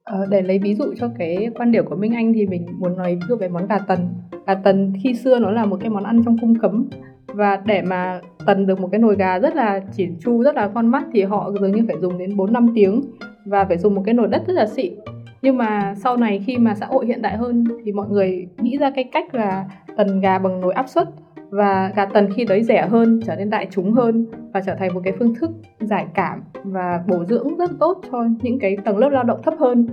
Ờ, 0.03 0.25
để 0.29 0.41
lấy 0.41 0.59
ví 0.59 0.75
dụ 0.75 0.93
cho 0.97 1.09
cái 1.17 1.49
quan 1.55 1.71
điểm 1.71 1.85
của 1.85 1.95
Minh 1.95 2.13
Anh 2.13 2.33
thì 2.33 2.45
mình 2.45 2.65
muốn 2.79 2.97
nói 2.97 3.15
ví 3.15 3.21
dụ 3.29 3.35
về 3.35 3.47
món 3.47 3.67
gà 3.67 3.77
tần. 3.87 3.99
Gà 4.47 4.53
tần 4.55 4.93
khi 5.03 5.13
xưa 5.13 5.39
nó 5.39 5.51
là 5.51 5.65
một 5.65 5.77
cái 5.81 5.89
món 5.89 6.03
ăn 6.03 6.21
trong 6.25 6.37
cung 6.37 6.59
cấm 6.59 6.89
và 7.27 7.61
để 7.65 7.81
mà 7.81 8.21
tần 8.45 8.67
được 8.67 8.79
một 8.79 8.89
cái 8.91 8.99
nồi 8.99 9.15
gà 9.15 9.39
rất 9.39 9.55
là 9.55 9.79
chỉn 9.93 10.15
chu, 10.19 10.43
rất 10.43 10.55
là 10.55 10.67
con 10.67 10.87
mắt 10.87 11.03
thì 11.13 11.23
họ 11.23 11.51
dường 11.59 11.71
như 11.71 11.83
phải 11.87 11.95
dùng 12.01 12.17
đến 12.17 12.37
4 12.37 12.53
5 12.53 12.67
tiếng 12.75 13.01
và 13.45 13.65
phải 13.65 13.77
dùng 13.77 13.95
một 13.95 14.01
cái 14.05 14.13
nồi 14.13 14.27
đất 14.27 14.43
rất 14.47 14.53
là 14.53 14.67
xịn. 14.67 14.93
Nhưng 15.41 15.57
mà 15.57 15.95
sau 16.03 16.17
này 16.17 16.43
khi 16.45 16.57
mà 16.57 16.75
xã 16.75 16.85
hội 16.85 17.05
hiện 17.05 17.21
đại 17.21 17.37
hơn 17.37 17.65
thì 17.85 17.91
mọi 17.91 18.07
người 18.09 18.47
nghĩ 18.57 18.77
ra 18.77 18.91
cái 18.95 19.03
cách 19.03 19.35
là 19.35 19.65
tần 19.97 20.21
gà 20.21 20.39
bằng 20.39 20.61
nồi 20.61 20.73
áp 20.73 20.89
suất 20.89 21.09
và 21.51 21.91
gà 21.95 22.05
tần 22.05 22.29
khi 22.35 22.45
đấy 22.45 22.63
rẻ 22.63 22.87
hơn, 22.87 23.19
trở 23.25 23.35
nên 23.35 23.49
đại 23.49 23.67
chúng 23.71 23.93
hơn 23.93 24.25
và 24.53 24.61
trở 24.65 24.75
thành 24.75 24.93
một 24.93 25.01
cái 25.03 25.13
phương 25.19 25.35
thức 25.35 25.51
giải 25.79 26.07
cảm 26.13 26.43
và 26.63 27.03
bổ 27.07 27.25
dưỡng 27.25 27.57
rất 27.57 27.71
tốt 27.79 28.01
cho 28.11 28.25
những 28.41 28.59
cái 28.59 28.77
tầng 28.85 28.97
lớp 28.97 29.09
lao 29.09 29.23
động 29.23 29.39
thấp 29.43 29.53
hơn. 29.59 29.87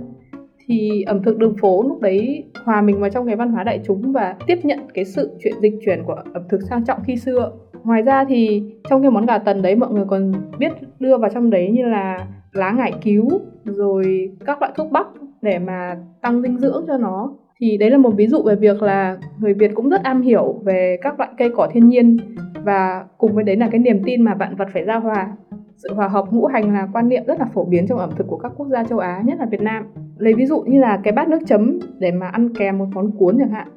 Thì 0.67 1.01
ẩm 1.01 1.23
thực 1.23 1.37
đường 1.37 1.55
phố 1.61 1.83
lúc 1.83 2.01
đấy 2.01 2.43
hòa 2.63 2.81
mình 2.81 2.99
vào 2.99 3.09
trong 3.09 3.27
cái 3.27 3.35
văn 3.35 3.51
hóa 3.51 3.63
đại 3.63 3.79
chúng 3.85 4.11
và 4.11 4.35
tiếp 4.47 4.59
nhận 4.63 4.79
cái 4.93 5.05
sự 5.05 5.37
chuyện 5.43 5.53
dịch 5.61 5.73
chuyển 5.85 6.03
của 6.03 6.15
ẩm 6.33 6.43
thực 6.49 6.61
sang 6.61 6.85
trọng 6.85 6.99
khi 7.03 7.17
xưa. 7.17 7.51
Ngoài 7.83 8.01
ra 8.01 8.25
thì 8.25 8.63
trong 8.89 9.01
cái 9.01 9.11
món 9.11 9.25
gà 9.25 9.37
tần 9.37 9.61
đấy 9.61 9.75
mọi 9.75 9.93
người 9.93 10.05
còn 10.07 10.31
biết 10.59 10.71
đưa 10.99 11.17
vào 11.17 11.29
trong 11.33 11.49
đấy 11.49 11.71
như 11.71 11.85
là 11.85 12.27
lá 12.53 12.71
ngải 12.71 12.93
cứu, 13.01 13.29
rồi 13.63 14.31
các 14.45 14.61
loại 14.61 14.71
thuốc 14.77 14.91
bắc 14.91 15.07
để 15.41 15.59
mà 15.59 15.97
tăng 16.21 16.41
dinh 16.41 16.57
dưỡng 16.57 16.85
cho 16.87 16.97
nó 16.97 17.33
thì 17.61 17.77
đấy 17.77 17.89
là 17.89 17.97
một 17.97 18.11
ví 18.17 18.27
dụ 18.27 18.43
về 18.43 18.55
việc 18.55 18.81
là 18.81 19.17
người 19.39 19.53
Việt 19.53 19.71
cũng 19.75 19.89
rất 19.89 20.03
am 20.03 20.21
hiểu 20.21 20.61
về 20.65 20.97
các 21.01 21.19
loại 21.19 21.29
cây 21.37 21.49
cỏ 21.55 21.69
thiên 21.73 21.89
nhiên 21.89 22.17
và 22.63 23.05
cùng 23.17 23.35
với 23.35 23.43
đấy 23.43 23.55
là 23.55 23.67
cái 23.71 23.79
niềm 23.79 24.01
tin 24.05 24.21
mà 24.21 24.35
vạn 24.35 24.55
vật 24.55 24.67
phải 24.73 24.85
giao 24.85 24.99
hòa. 24.99 25.35
Sự 25.77 25.93
hòa 25.93 26.07
hợp 26.07 26.25
ngũ 26.31 26.45
hành 26.45 26.73
là 26.73 26.87
quan 26.93 27.09
niệm 27.09 27.23
rất 27.27 27.39
là 27.39 27.45
phổ 27.53 27.65
biến 27.65 27.87
trong 27.87 27.99
ẩm 27.99 28.09
thực 28.17 28.27
của 28.27 28.37
các 28.37 28.51
quốc 28.57 28.67
gia 28.67 28.83
châu 28.83 28.99
Á, 28.99 29.21
nhất 29.25 29.39
là 29.39 29.45
Việt 29.45 29.61
Nam. 29.61 29.83
Lấy 30.17 30.33
ví 30.33 30.45
dụ 30.45 30.61
như 30.61 30.79
là 30.79 30.99
cái 31.03 31.13
bát 31.13 31.27
nước 31.27 31.39
chấm 31.47 31.79
để 31.99 32.11
mà 32.11 32.27
ăn 32.27 32.53
kèm 32.53 32.77
một 32.77 32.85
món 32.93 33.11
cuốn 33.11 33.37
chẳng 33.39 33.49
hạn, 33.49 33.67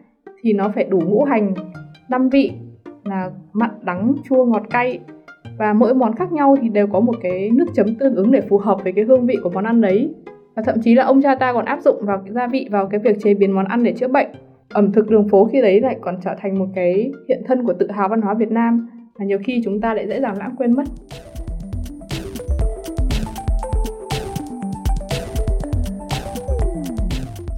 thì 0.41 0.53
nó 0.53 0.73
phải 0.75 0.85
đủ 0.85 1.01
ngũ 1.01 1.25
hành, 1.25 1.55
năm 2.09 2.29
vị 2.29 2.53
là 3.05 3.31
mặn, 3.53 3.71
đắng, 3.83 4.15
chua, 4.29 4.45
ngọt, 4.45 4.62
cay. 4.71 5.01
Và 5.59 5.73
mỗi 5.73 5.95
món 5.95 6.15
khác 6.15 6.33
nhau 6.33 6.57
thì 6.62 6.69
đều 6.69 6.87
có 6.87 7.01
một 7.01 7.15
cái 7.23 7.51
nước 7.51 7.67
chấm 7.75 7.87
tương 7.95 8.15
ứng 8.15 8.31
để 8.31 8.41
phù 8.41 8.59
hợp 8.59 8.79
với 8.85 8.93
cái 8.93 9.05
hương 9.05 9.27
vị 9.27 9.37
của 9.43 9.51
món 9.51 9.65
ăn 9.65 9.81
đấy 9.81 10.15
và 10.57 10.63
thậm 10.67 10.77
chí 10.85 10.95
là 10.95 11.05
ông 11.05 11.23
cha 11.23 11.35
ta 11.35 11.53
còn 11.53 11.65
áp 11.65 11.81
dụng 11.83 11.97
vào 12.07 12.23
cái 12.25 12.35
gia 12.35 12.47
vị 12.47 12.69
vào 12.71 12.87
cái 12.91 13.01
việc 13.05 13.17
chế 13.23 13.35
biến 13.35 13.53
món 13.53 13.65
ăn 13.65 13.83
để 13.83 13.95
chữa 13.97 14.09
bệnh. 14.09 14.29
Ẩm 14.69 14.93
thực 14.93 15.11
đường 15.11 15.29
phố 15.29 15.45
khi 15.53 15.61
đấy 15.61 15.81
lại 15.81 15.97
còn 16.01 16.17
trở 16.25 16.31
thành 16.39 16.59
một 16.59 16.67
cái 16.75 17.13
hiện 17.29 17.43
thân 17.47 17.67
của 17.67 17.73
tự 17.79 17.91
hào 17.91 18.09
văn 18.09 18.21
hóa 18.21 18.35
Việt 18.35 18.51
Nam 18.51 18.89
mà 19.19 19.25
nhiều 19.25 19.39
khi 19.45 19.61
chúng 19.65 19.81
ta 19.81 19.95
lại 19.95 20.09
dễ 20.09 20.21
dàng 20.21 20.39
lãng 20.39 20.55
quên 20.59 20.73
mất. 20.73 20.85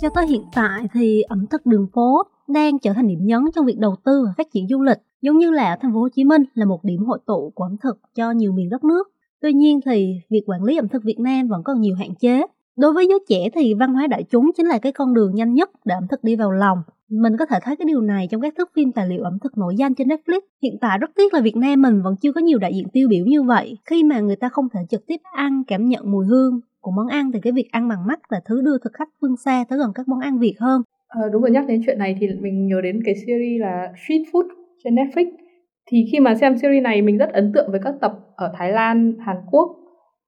Cho 0.00 0.08
tới 0.14 0.26
hiện 0.26 0.42
tại 0.54 0.88
thì 0.92 1.22
ẩm 1.22 1.46
thực 1.50 1.66
đường 1.66 1.86
phố 1.94 2.22
đang 2.48 2.78
trở 2.78 2.92
thành 2.92 3.06
điểm 3.06 3.18
nhấn 3.22 3.40
trong 3.54 3.66
việc 3.66 3.78
đầu 3.78 3.96
tư 4.04 4.24
và 4.26 4.32
phát 4.36 4.46
triển 4.52 4.68
du 4.68 4.82
lịch, 4.82 4.98
giống 5.22 5.38
như 5.38 5.50
là 5.50 5.70
ở 5.70 5.76
thành 5.80 5.92
phố 5.92 6.00
Hồ 6.00 6.08
Chí 6.08 6.24
Minh 6.24 6.44
là 6.54 6.64
một 6.64 6.84
điểm 6.84 7.04
hội 7.04 7.18
tụ 7.26 7.52
của 7.54 7.64
ẩm 7.64 7.76
thực 7.82 8.00
cho 8.14 8.30
nhiều 8.30 8.52
miền 8.52 8.70
đất 8.70 8.84
nước. 8.84 9.08
Tuy 9.42 9.52
nhiên 9.52 9.80
thì 9.86 10.20
việc 10.30 10.42
quản 10.46 10.64
lý 10.64 10.76
ẩm 10.76 10.88
thực 10.88 11.02
Việt 11.04 11.20
Nam 11.20 11.48
vẫn 11.48 11.62
còn 11.64 11.80
nhiều 11.80 11.94
hạn 11.94 12.14
chế. 12.14 12.42
Đối 12.78 12.92
với 12.92 13.06
giới 13.06 13.18
trẻ 13.28 13.48
thì 13.54 13.74
văn 13.74 13.94
hóa 13.94 14.06
đại 14.06 14.24
chúng 14.30 14.50
chính 14.56 14.66
là 14.66 14.78
cái 14.78 14.92
con 14.92 15.14
đường 15.14 15.34
nhanh 15.34 15.54
nhất 15.54 15.70
để 15.84 15.94
ẩm 15.94 16.06
thực 16.10 16.24
đi 16.24 16.36
vào 16.36 16.50
lòng. 16.52 16.78
Mình 17.10 17.36
có 17.38 17.46
thể 17.46 17.58
thấy 17.62 17.76
cái 17.76 17.84
điều 17.88 18.00
này 18.00 18.28
trong 18.30 18.40
các 18.40 18.54
thước 18.58 18.70
phim 18.76 18.92
tài 18.92 19.08
liệu 19.08 19.22
ẩm 19.22 19.38
thực 19.42 19.58
nổi 19.58 19.74
danh 19.78 19.94
trên 19.94 20.08
Netflix. 20.08 20.40
Hiện 20.62 20.76
tại 20.80 20.98
rất 20.98 21.10
tiếc 21.16 21.34
là 21.34 21.40
Việt 21.40 21.56
Nam 21.56 21.82
mình 21.82 22.02
vẫn 22.02 22.14
chưa 22.22 22.32
có 22.32 22.40
nhiều 22.40 22.58
đại 22.58 22.74
diện 22.74 22.88
tiêu 22.92 23.08
biểu 23.08 23.24
như 23.26 23.42
vậy. 23.42 23.78
Khi 23.84 24.04
mà 24.04 24.20
người 24.20 24.36
ta 24.36 24.48
không 24.48 24.68
thể 24.74 24.80
trực 24.90 25.06
tiếp 25.06 25.16
ăn, 25.36 25.62
cảm 25.66 25.88
nhận 25.88 26.10
mùi 26.10 26.26
hương 26.26 26.60
của 26.80 26.90
món 26.90 27.06
ăn 27.06 27.32
thì 27.32 27.40
cái 27.42 27.52
việc 27.52 27.68
ăn 27.72 27.88
bằng 27.88 28.06
mắt 28.06 28.20
là 28.28 28.40
thứ 28.44 28.60
đưa 28.64 28.78
thực 28.78 28.92
khách 28.92 29.08
phương 29.20 29.36
xa 29.44 29.64
tới 29.68 29.78
gần 29.78 29.90
các 29.94 30.08
món 30.08 30.20
ăn 30.20 30.38
Việt 30.38 30.54
hơn. 30.60 30.82
À, 31.08 31.20
đúng 31.32 31.42
rồi 31.42 31.50
nhắc 31.50 31.64
đến 31.68 31.82
chuyện 31.86 31.98
này 31.98 32.16
thì 32.20 32.26
mình 32.40 32.66
nhớ 32.66 32.80
đến 32.82 33.00
cái 33.04 33.14
series 33.14 33.60
là 33.60 33.92
Street 34.04 34.22
Food 34.32 34.48
trên 34.84 34.94
Netflix. 34.94 35.26
Thì 35.90 36.04
khi 36.12 36.20
mà 36.20 36.34
xem 36.34 36.58
series 36.58 36.82
này 36.82 37.02
mình 37.02 37.18
rất 37.18 37.32
ấn 37.32 37.52
tượng 37.54 37.70
với 37.70 37.80
các 37.84 37.94
tập 38.00 38.12
ở 38.36 38.52
Thái 38.58 38.72
Lan, 38.72 39.14
Hàn 39.18 39.36
Quốc 39.50 39.76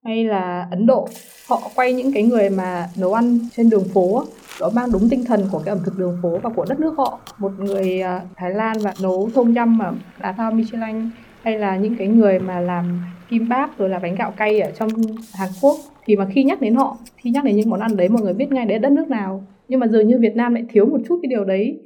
hay 0.07 0.25
là 0.25 0.69
Ấn 0.71 0.87
Độ 0.87 1.09
họ 1.49 1.61
quay 1.75 1.93
những 1.93 2.13
cái 2.13 2.23
người 2.23 2.51
mà 2.51 2.89
nấu 3.01 3.15
ăn 3.15 3.39
trên 3.57 3.71
đường 3.71 3.85
phố 3.95 4.23
đó 4.61 4.71
mang 4.75 4.93
đúng 4.93 5.09
tinh 5.11 5.25
thần 5.25 5.41
của 5.53 5.59
cái 5.65 5.75
ẩm 5.75 5.79
thực 5.85 5.99
đường 5.99 6.19
phố 6.23 6.39
và 6.43 6.51
của 6.51 6.65
đất 6.69 6.81
nước 6.81 6.95
họ. 6.99 7.19
Một 7.39 7.53
người 7.59 8.01
à, 8.01 8.21
Thái 8.37 8.51
Lan 8.51 8.77
và 8.83 8.95
nấu 9.03 9.31
thôm 9.35 9.53
nhâm 9.53 9.79
mà 9.79 9.93
đã 10.21 10.33
thao 10.33 10.51
Michelin 10.51 11.11
hay 11.43 11.59
là 11.59 11.77
những 11.77 11.97
cái 11.97 12.09
người 12.09 12.39
mà 12.39 12.61
làm 12.61 13.01
kim 13.29 13.49
báp 13.49 13.79
rồi 13.79 13.89
là 13.89 13.99
bánh 13.99 14.15
gạo 14.15 14.33
cay 14.37 14.61
ở 14.61 14.71
trong 14.71 14.89
Hàn 15.35 15.49
Quốc 15.63 15.77
thì 16.05 16.17
mà 16.17 16.27
khi 16.33 16.45
nhắc 16.45 16.61
đến 16.61 16.75
họ 16.75 16.97
khi 17.17 17.31
nhắc 17.31 17.45
đến 17.45 17.57
những 17.57 17.71
món 17.71 17.81
ăn 17.81 17.97
đấy 17.97 18.09
mọi 18.09 18.23
người 18.23 18.35
biết 18.35 18.53
ngay 18.53 18.67
đấy 18.67 18.79
đất 18.79 18.93
nước 18.93 19.11
nào. 19.11 19.45
Nhưng 19.69 19.81
mà 19.81 19.87
dường 19.87 20.09
như 20.09 20.19
Việt 20.21 20.37
Nam 20.37 20.55
lại 20.55 20.65
thiếu 20.69 20.87
một 20.87 20.99
chút 21.09 21.19
cái 21.23 21.29
điều 21.29 21.45
đấy. 21.45 21.81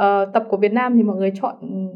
Uh, 0.00 0.32
tập 0.34 0.44
của 0.50 0.56
Việt 0.56 0.72
Nam 0.72 0.96
thì 0.96 1.02
mọi 1.02 1.16
người 1.16 1.32
chọn 1.42 1.54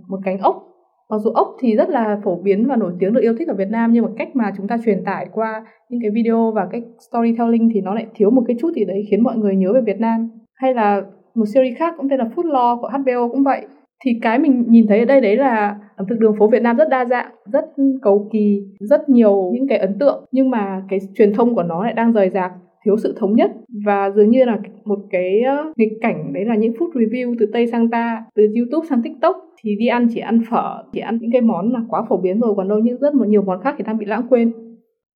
một 0.08 0.18
cánh 0.24 0.38
ốc 0.38 0.73
mặc 1.14 1.20
dù 1.20 1.30
ốc 1.30 1.56
thì 1.60 1.76
rất 1.76 1.88
là 1.88 2.20
phổ 2.24 2.36
biến 2.36 2.66
và 2.68 2.76
nổi 2.76 2.92
tiếng 2.98 3.12
được 3.12 3.20
yêu 3.20 3.34
thích 3.38 3.48
ở 3.48 3.54
Việt 3.54 3.70
Nam 3.70 3.92
nhưng 3.92 4.04
mà 4.04 4.10
cách 4.16 4.36
mà 4.36 4.52
chúng 4.56 4.68
ta 4.68 4.78
truyền 4.84 5.04
tải 5.04 5.26
qua 5.32 5.64
những 5.88 6.00
cái 6.00 6.10
video 6.10 6.52
và 6.54 6.66
cách 6.70 6.82
storytelling 7.08 7.70
thì 7.74 7.80
nó 7.80 7.94
lại 7.94 8.06
thiếu 8.14 8.30
một 8.30 8.42
cái 8.46 8.56
chút 8.60 8.72
gì 8.76 8.84
đấy 8.84 9.06
khiến 9.10 9.22
mọi 9.22 9.36
người 9.36 9.56
nhớ 9.56 9.72
về 9.72 9.80
Việt 9.80 10.00
Nam. 10.00 10.30
Hay 10.54 10.74
là 10.74 11.02
một 11.34 11.44
series 11.54 11.78
khác 11.78 11.94
cũng 11.96 12.08
tên 12.08 12.18
là 12.18 12.24
Food 12.36 12.50
Law 12.50 12.80
của 12.80 12.88
HBO 12.88 13.28
cũng 13.32 13.42
vậy. 13.42 13.66
Thì 14.04 14.18
cái 14.22 14.38
mình 14.38 14.64
nhìn 14.68 14.86
thấy 14.86 14.98
ở 14.98 15.04
đây 15.04 15.20
đấy 15.20 15.36
là 15.36 15.76
ẩm 15.96 16.06
thực 16.08 16.18
đường 16.18 16.36
phố 16.38 16.48
Việt 16.48 16.62
Nam 16.62 16.76
rất 16.76 16.88
đa 16.88 17.04
dạng, 17.04 17.30
rất 17.52 17.64
cầu 18.02 18.28
kỳ, 18.32 18.62
rất 18.80 19.08
nhiều 19.08 19.50
những 19.54 19.68
cái 19.68 19.78
ấn 19.78 19.98
tượng 19.98 20.24
nhưng 20.32 20.50
mà 20.50 20.82
cái 20.88 20.98
truyền 21.16 21.32
thông 21.34 21.54
của 21.54 21.62
nó 21.62 21.84
lại 21.84 21.92
đang 21.92 22.12
rời 22.12 22.30
rạc 22.30 22.52
thiếu 22.84 22.96
sự 22.96 23.14
thống 23.18 23.36
nhất. 23.36 23.50
Và 23.84 24.10
dường 24.10 24.30
như 24.30 24.44
là 24.44 24.58
một 24.84 24.98
cái 25.10 25.42
nghịch 25.76 25.92
cảnh 26.00 26.32
đấy 26.32 26.44
là 26.44 26.56
những 26.56 26.72
food 26.72 26.90
review 26.92 27.34
từ 27.38 27.46
Tây 27.52 27.66
sang 27.66 27.90
ta, 27.90 28.24
từ 28.34 28.42
YouTube 28.56 28.86
sang 28.90 29.02
TikTok. 29.02 29.36
Thì 29.62 29.76
đi 29.76 29.86
ăn 29.86 30.08
chỉ 30.14 30.20
ăn 30.20 30.40
phở 30.50 30.82
chỉ 30.92 31.00
ăn 31.00 31.18
những 31.20 31.32
cái 31.32 31.40
món 31.40 31.72
là 31.72 31.80
quá 31.88 32.04
phổ 32.08 32.16
biến 32.16 32.40
rồi 32.40 32.54
còn 32.56 32.68
đâu 32.68 32.78
những 32.78 32.98
rất 33.00 33.14
một 33.14 33.28
nhiều 33.28 33.42
món 33.42 33.60
khác 33.60 33.74
thì 33.78 33.84
đang 33.86 33.98
bị 33.98 34.06
lãng 34.06 34.26
quên. 34.30 34.52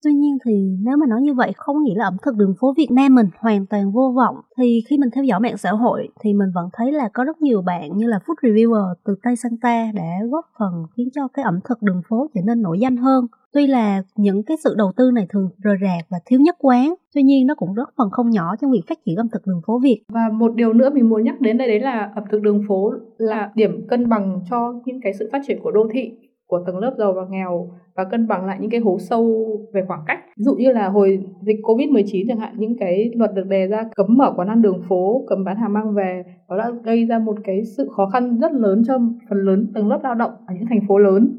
Tuy 0.04 0.12
nhiên 0.12 0.38
thì 0.44 0.52
nếu 0.84 0.96
mà 0.96 1.06
nói 1.06 1.20
như 1.22 1.34
vậy 1.34 1.52
không 1.56 1.82
nghĩa 1.82 1.94
là 1.96 2.04
ẩm 2.04 2.16
thực 2.22 2.36
đường 2.36 2.54
phố 2.60 2.74
Việt 2.76 2.90
Nam 2.90 3.14
mình 3.14 3.26
hoàn 3.38 3.66
toàn 3.66 3.92
vô 3.92 4.12
vọng 4.16 4.36
thì 4.58 4.82
khi 4.88 4.98
mình 4.98 5.10
theo 5.14 5.24
dõi 5.24 5.40
mạng 5.40 5.56
xã 5.56 5.70
hội 5.70 6.08
thì 6.20 6.34
mình 6.34 6.48
vẫn 6.54 6.68
thấy 6.72 6.92
là 6.92 7.08
có 7.12 7.24
rất 7.24 7.42
nhiều 7.42 7.62
bạn 7.62 7.96
như 7.96 8.06
là 8.06 8.18
food 8.26 8.34
reviewer 8.42 8.94
từ 9.04 9.16
Tây 9.22 9.36
sang 9.36 9.56
ta 9.62 9.92
đã 9.94 10.18
góp 10.30 10.44
phần 10.58 10.72
khiến 10.96 11.08
cho 11.14 11.28
cái 11.28 11.42
ẩm 11.42 11.60
thực 11.68 11.82
đường 11.82 12.02
phố 12.08 12.26
trở 12.34 12.40
nên 12.44 12.62
nổi 12.62 12.78
danh 12.80 12.96
hơn. 12.96 13.26
Tuy 13.52 13.66
là 13.66 14.02
những 14.16 14.42
cái 14.42 14.56
sự 14.64 14.74
đầu 14.76 14.92
tư 14.96 15.10
này 15.14 15.26
thường 15.28 15.48
rời 15.62 15.76
rạc 15.82 16.06
và 16.10 16.18
thiếu 16.26 16.40
nhất 16.40 16.56
quán, 16.58 16.94
tuy 17.14 17.22
nhiên 17.22 17.46
nó 17.46 17.54
cũng 17.54 17.74
rất 17.74 17.88
phần 17.96 18.10
không 18.10 18.30
nhỏ 18.30 18.56
trong 18.60 18.70
việc 18.70 18.82
phát 18.88 18.98
triển 19.06 19.16
ẩm 19.16 19.28
thực 19.32 19.46
đường 19.46 19.60
phố 19.66 19.78
Việt. 19.78 20.02
Và 20.12 20.28
một 20.32 20.54
điều 20.54 20.72
nữa 20.72 20.90
mình 20.94 21.08
muốn 21.08 21.24
nhắc 21.24 21.40
đến 21.40 21.58
đây 21.58 21.68
đấy 21.68 21.80
là 21.80 22.12
ẩm 22.14 22.24
thực 22.30 22.42
đường 22.42 22.62
phố 22.68 22.92
là 23.18 23.50
điểm 23.54 23.86
cân 23.88 24.08
bằng 24.08 24.40
cho 24.50 24.74
những 24.84 25.00
cái 25.02 25.12
sự 25.18 25.28
phát 25.32 25.42
triển 25.46 25.58
của 25.62 25.70
đô 25.70 25.88
thị 25.92 26.12
của 26.48 26.62
tầng 26.66 26.78
lớp 26.78 26.94
giàu 26.98 27.12
và 27.12 27.22
nghèo 27.30 27.70
và 27.96 28.04
cân 28.04 28.28
bằng 28.28 28.46
lại 28.46 28.58
những 28.60 28.70
cái 28.70 28.80
hố 28.80 28.98
sâu 28.98 29.46
về 29.74 29.82
khoảng 29.88 30.04
cách. 30.06 30.18
Ví 30.36 30.42
dụ 30.44 30.54
như 30.54 30.72
là 30.72 30.88
hồi 30.88 31.18
dịch 31.42 31.56
Covid-19 31.62 32.24
chẳng 32.28 32.38
hạn, 32.38 32.54
những 32.58 32.76
cái 32.78 33.10
luật 33.14 33.34
được 33.34 33.46
đề 33.46 33.66
ra 33.66 33.84
cấm 33.96 34.06
mở 34.16 34.32
quán 34.36 34.48
ăn 34.48 34.62
đường 34.62 34.82
phố, 34.88 35.24
cấm 35.28 35.44
bán 35.44 35.56
hàng 35.56 35.72
mang 35.72 35.94
về, 35.94 36.22
nó 36.48 36.58
đã 36.58 36.70
gây 36.84 37.06
ra 37.06 37.18
một 37.18 37.36
cái 37.44 37.62
sự 37.76 37.88
khó 37.96 38.06
khăn 38.06 38.38
rất 38.40 38.52
lớn 38.52 38.82
cho 38.86 38.98
phần 39.30 39.38
lớn 39.38 39.66
tầng 39.74 39.88
lớp 39.88 40.00
lao 40.02 40.14
động 40.14 40.30
ở 40.46 40.54
những 40.54 40.66
thành 40.68 40.80
phố 40.88 40.98
lớn. 40.98 41.38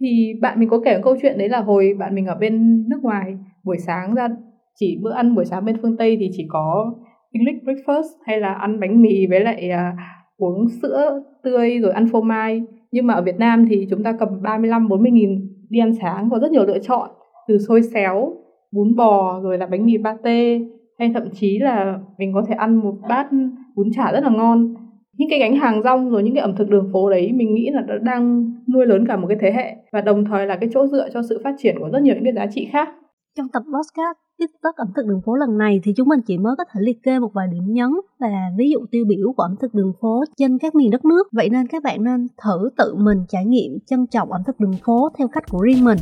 Thì 0.00 0.32
bạn 0.42 0.60
mình 0.60 0.68
có 0.68 0.80
kể 0.84 0.94
một 0.94 1.00
câu 1.04 1.16
chuyện 1.22 1.38
đấy 1.38 1.48
là 1.48 1.60
hồi 1.60 1.94
bạn 1.98 2.14
mình 2.14 2.26
ở 2.26 2.34
bên 2.34 2.84
nước 2.88 2.98
ngoài, 3.02 3.38
buổi 3.64 3.78
sáng 3.78 4.14
ra 4.14 4.28
chỉ 4.74 5.00
bữa 5.02 5.12
ăn 5.12 5.34
buổi 5.34 5.44
sáng 5.44 5.64
bên 5.64 5.76
phương 5.82 5.96
Tây 5.96 6.16
thì 6.20 6.30
chỉ 6.32 6.46
có 6.48 6.94
English 7.32 7.64
breakfast 7.64 8.08
hay 8.26 8.40
là 8.40 8.54
ăn 8.54 8.80
bánh 8.80 9.02
mì 9.02 9.26
với 9.30 9.40
lại 9.40 9.70
uh, 9.70 9.98
uống 10.36 10.68
sữa 10.82 11.22
tươi 11.42 11.78
rồi 11.78 11.92
ăn 11.92 12.06
phô 12.12 12.20
mai 12.20 12.62
nhưng 12.92 13.06
mà 13.06 13.14
ở 13.14 13.22
Việt 13.22 13.38
Nam 13.38 13.66
thì 13.70 13.86
chúng 13.90 14.02
ta 14.02 14.12
cầm 14.12 14.28
35 14.42 14.88
40 14.88 15.10
nghìn 15.10 15.48
đi 15.70 15.80
ăn 15.80 15.94
sáng, 15.94 16.30
có 16.30 16.38
rất 16.38 16.50
nhiều 16.50 16.66
lựa 16.66 16.78
chọn. 16.78 17.10
Từ 17.48 17.58
xôi 17.58 17.82
xéo, 17.82 18.32
bún 18.72 18.96
bò, 18.96 19.40
rồi 19.42 19.58
là 19.58 19.66
bánh 19.66 19.86
mì 19.86 19.98
pate, 20.04 20.58
hay 20.98 21.10
thậm 21.14 21.30
chí 21.32 21.58
là 21.58 21.98
mình 22.18 22.32
có 22.34 22.42
thể 22.48 22.54
ăn 22.54 22.76
một 22.76 22.94
bát 23.08 23.28
bún 23.76 23.90
chả 23.92 24.12
rất 24.12 24.20
là 24.22 24.30
ngon. 24.30 24.74
Những 25.18 25.30
cái 25.30 25.38
gánh 25.38 25.56
hàng 25.56 25.82
rong 25.82 26.10
rồi 26.10 26.22
những 26.22 26.34
cái 26.34 26.42
ẩm 26.42 26.56
thực 26.56 26.70
đường 26.70 26.90
phố 26.92 27.10
đấy, 27.10 27.32
mình 27.32 27.54
nghĩ 27.54 27.70
là 27.72 27.80
nó 27.88 27.98
đang 27.98 28.52
nuôi 28.72 28.86
lớn 28.86 29.06
cả 29.06 29.16
một 29.16 29.26
cái 29.28 29.38
thế 29.40 29.52
hệ. 29.52 29.76
Và 29.92 30.00
đồng 30.00 30.24
thời 30.24 30.46
là 30.46 30.56
cái 30.56 30.68
chỗ 30.72 30.86
dựa 30.86 31.08
cho 31.12 31.22
sự 31.28 31.40
phát 31.44 31.54
triển 31.58 31.76
của 31.78 31.88
rất 31.92 32.02
nhiều 32.02 32.14
những 32.14 32.24
cái 32.24 32.32
giá 32.32 32.46
trị 32.46 32.68
khác. 32.72 32.88
Trong 33.36 33.46
tập 33.52 33.62
podcast 33.74 34.16
TikTok 34.40 34.76
ẩm 34.76 34.88
thực 34.96 35.06
đường 35.06 35.20
phố 35.26 35.34
lần 35.34 35.58
này 35.58 35.80
thì 35.82 35.92
chúng 35.96 36.08
mình 36.08 36.20
chỉ 36.26 36.38
mới 36.38 36.54
có 36.58 36.64
thể 36.72 36.80
liệt 36.80 37.02
kê 37.02 37.18
một 37.18 37.30
vài 37.34 37.48
điểm 37.52 37.62
nhấn 37.66 37.90
và 38.20 38.28
ví 38.58 38.70
dụ 38.70 38.78
tiêu 38.90 39.04
biểu 39.08 39.32
của 39.36 39.42
ẩm 39.42 39.56
thực 39.60 39.74
đường 39.74 39.92
phố 40.00 40.24
trên 40.36 40.58
các 40.58 40.74
miền 40.74 40.90
đất 40.90 41.04
nước. 41.04 41.28
Vậy 41.32 41.48
nên 41.48 41.66
các 41.66 41.82
bạn 41.82 42.04
nên 42.04 42.26
thử 42.44 42.70
tự 42.76 42.94
mình 42.94 43.24
trải 43.28 43.44
nghiệm 43.44 43.78
trân 43.86 44.06
trọng 44.06 44.32
ẩm 44.32 44.42
thực 44.46 44.60
đường 44.60 44.74
phố 44.86 45.08
theo 45.18 45.28
cách 45.28 45.44
của 45.50 45.60
riêng 45.60 45.84
mình. 45.84 45.98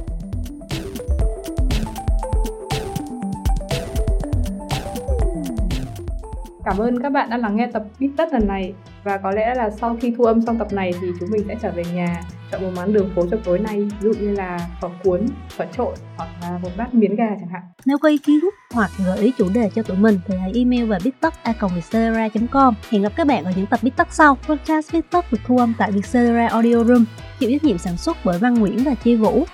Cảm 6.64 6.78
ơn 6.78 7.02
các 7.02 7.12
bạn 7.12 7.30
đã 7.30 7.37
lắng 7.37 7.57
nghe 7.57 7.71
tập 7.73 7.85
Bít 8.00 8.11
Tất 8.16 8.33
lần 8.33 8.47
này 8.47 8.75
và 9.04 9.16
có 9.16 9.30
lẽ 9.30 9.54
là 9.54 9.71
sau 9.71 9.97
khi 10.00 10.14
thu 10.18 10.25
âm 10.25 10.42
xong 10.42 10.59
tập 10.59 10.73
này 10.73 10.92
thì 11.00 11.09
chúng 11.21 11.30
mình 11.30 11.42
sẽ 11.49 11.57
trở 11.62 11.71
về 11.71 11.83
nhà 11.95 12.21
chọn 12.50 12.62
một 12.62 12.71
món 12.76 12.93
đường 12.93 13.11
phố 13.17 13.26
cho 13.31 13.37
tối 13.45 13.59
nay 13.59 13.76
ví 13.81 13.90
dụ 14.00 14.12
như 14.21 14.31
là 14.31 14.69
phở 14.81 14.88
cuốn, 15.05 15.26
phở 15.57 15.64
trộn 15.76 15.95
hoặc 16.17 16.28
là 16.43 16.59
một 16.62 16.71
bát 16.76 16.95
miến 16.95 17.17
gà 17.17 17.28
chẳng 17.40 17.49
hạn. 17.49 17.62
Nếu 17.87 17.99
có 17.99 18.09
ý 18.09 18.19
kiến 18.19 18.40
hoặc 18.75 18.90
gợi 19.07 19.19
ý 19.19 19.33
chủ 19.38 19.49
đề 19.55 19.71
cho 19.75 19.83
tụi 19.83 19.97
mình 19.97 20.21
thì 20.26 20.35
hãy 20.37 20.52
email 20.55 20.85
về 20.85 20.99
bittalk.com. 21.05 22.75
Hẹn 22.90 23.02
gặp 23.02 23.12
các 23.17 23.26
bạn 23.26 23.45
ở 23.45 23.52
những 23.57 23.67
tập 23.67 23.81
Bittalk 23.83 24.12
sau. 24.12 24.38
Podcast 24.49 24.93
Bittalk 24.93 25.33
được 25.33 25.38
thu 25.47 25.59
âm 25.59 25.75
tại 25.78 25.93
Vietcetera 25.93 26.49
Audio 26.49 26.85
Room, 26.85 27.05
chịu 27.38 27.50
trách 27.50 27.64
nhiệm 27.64 27.78
sản 27.78 27.97
xuất 27.97 28.17
bởi 28.25 28.38
Văn 28.38 28.55
Nguyễn 28.55 28.85
và 28.85 28.95
Chi 28.95 29.17
Vũ. 29.17 29.45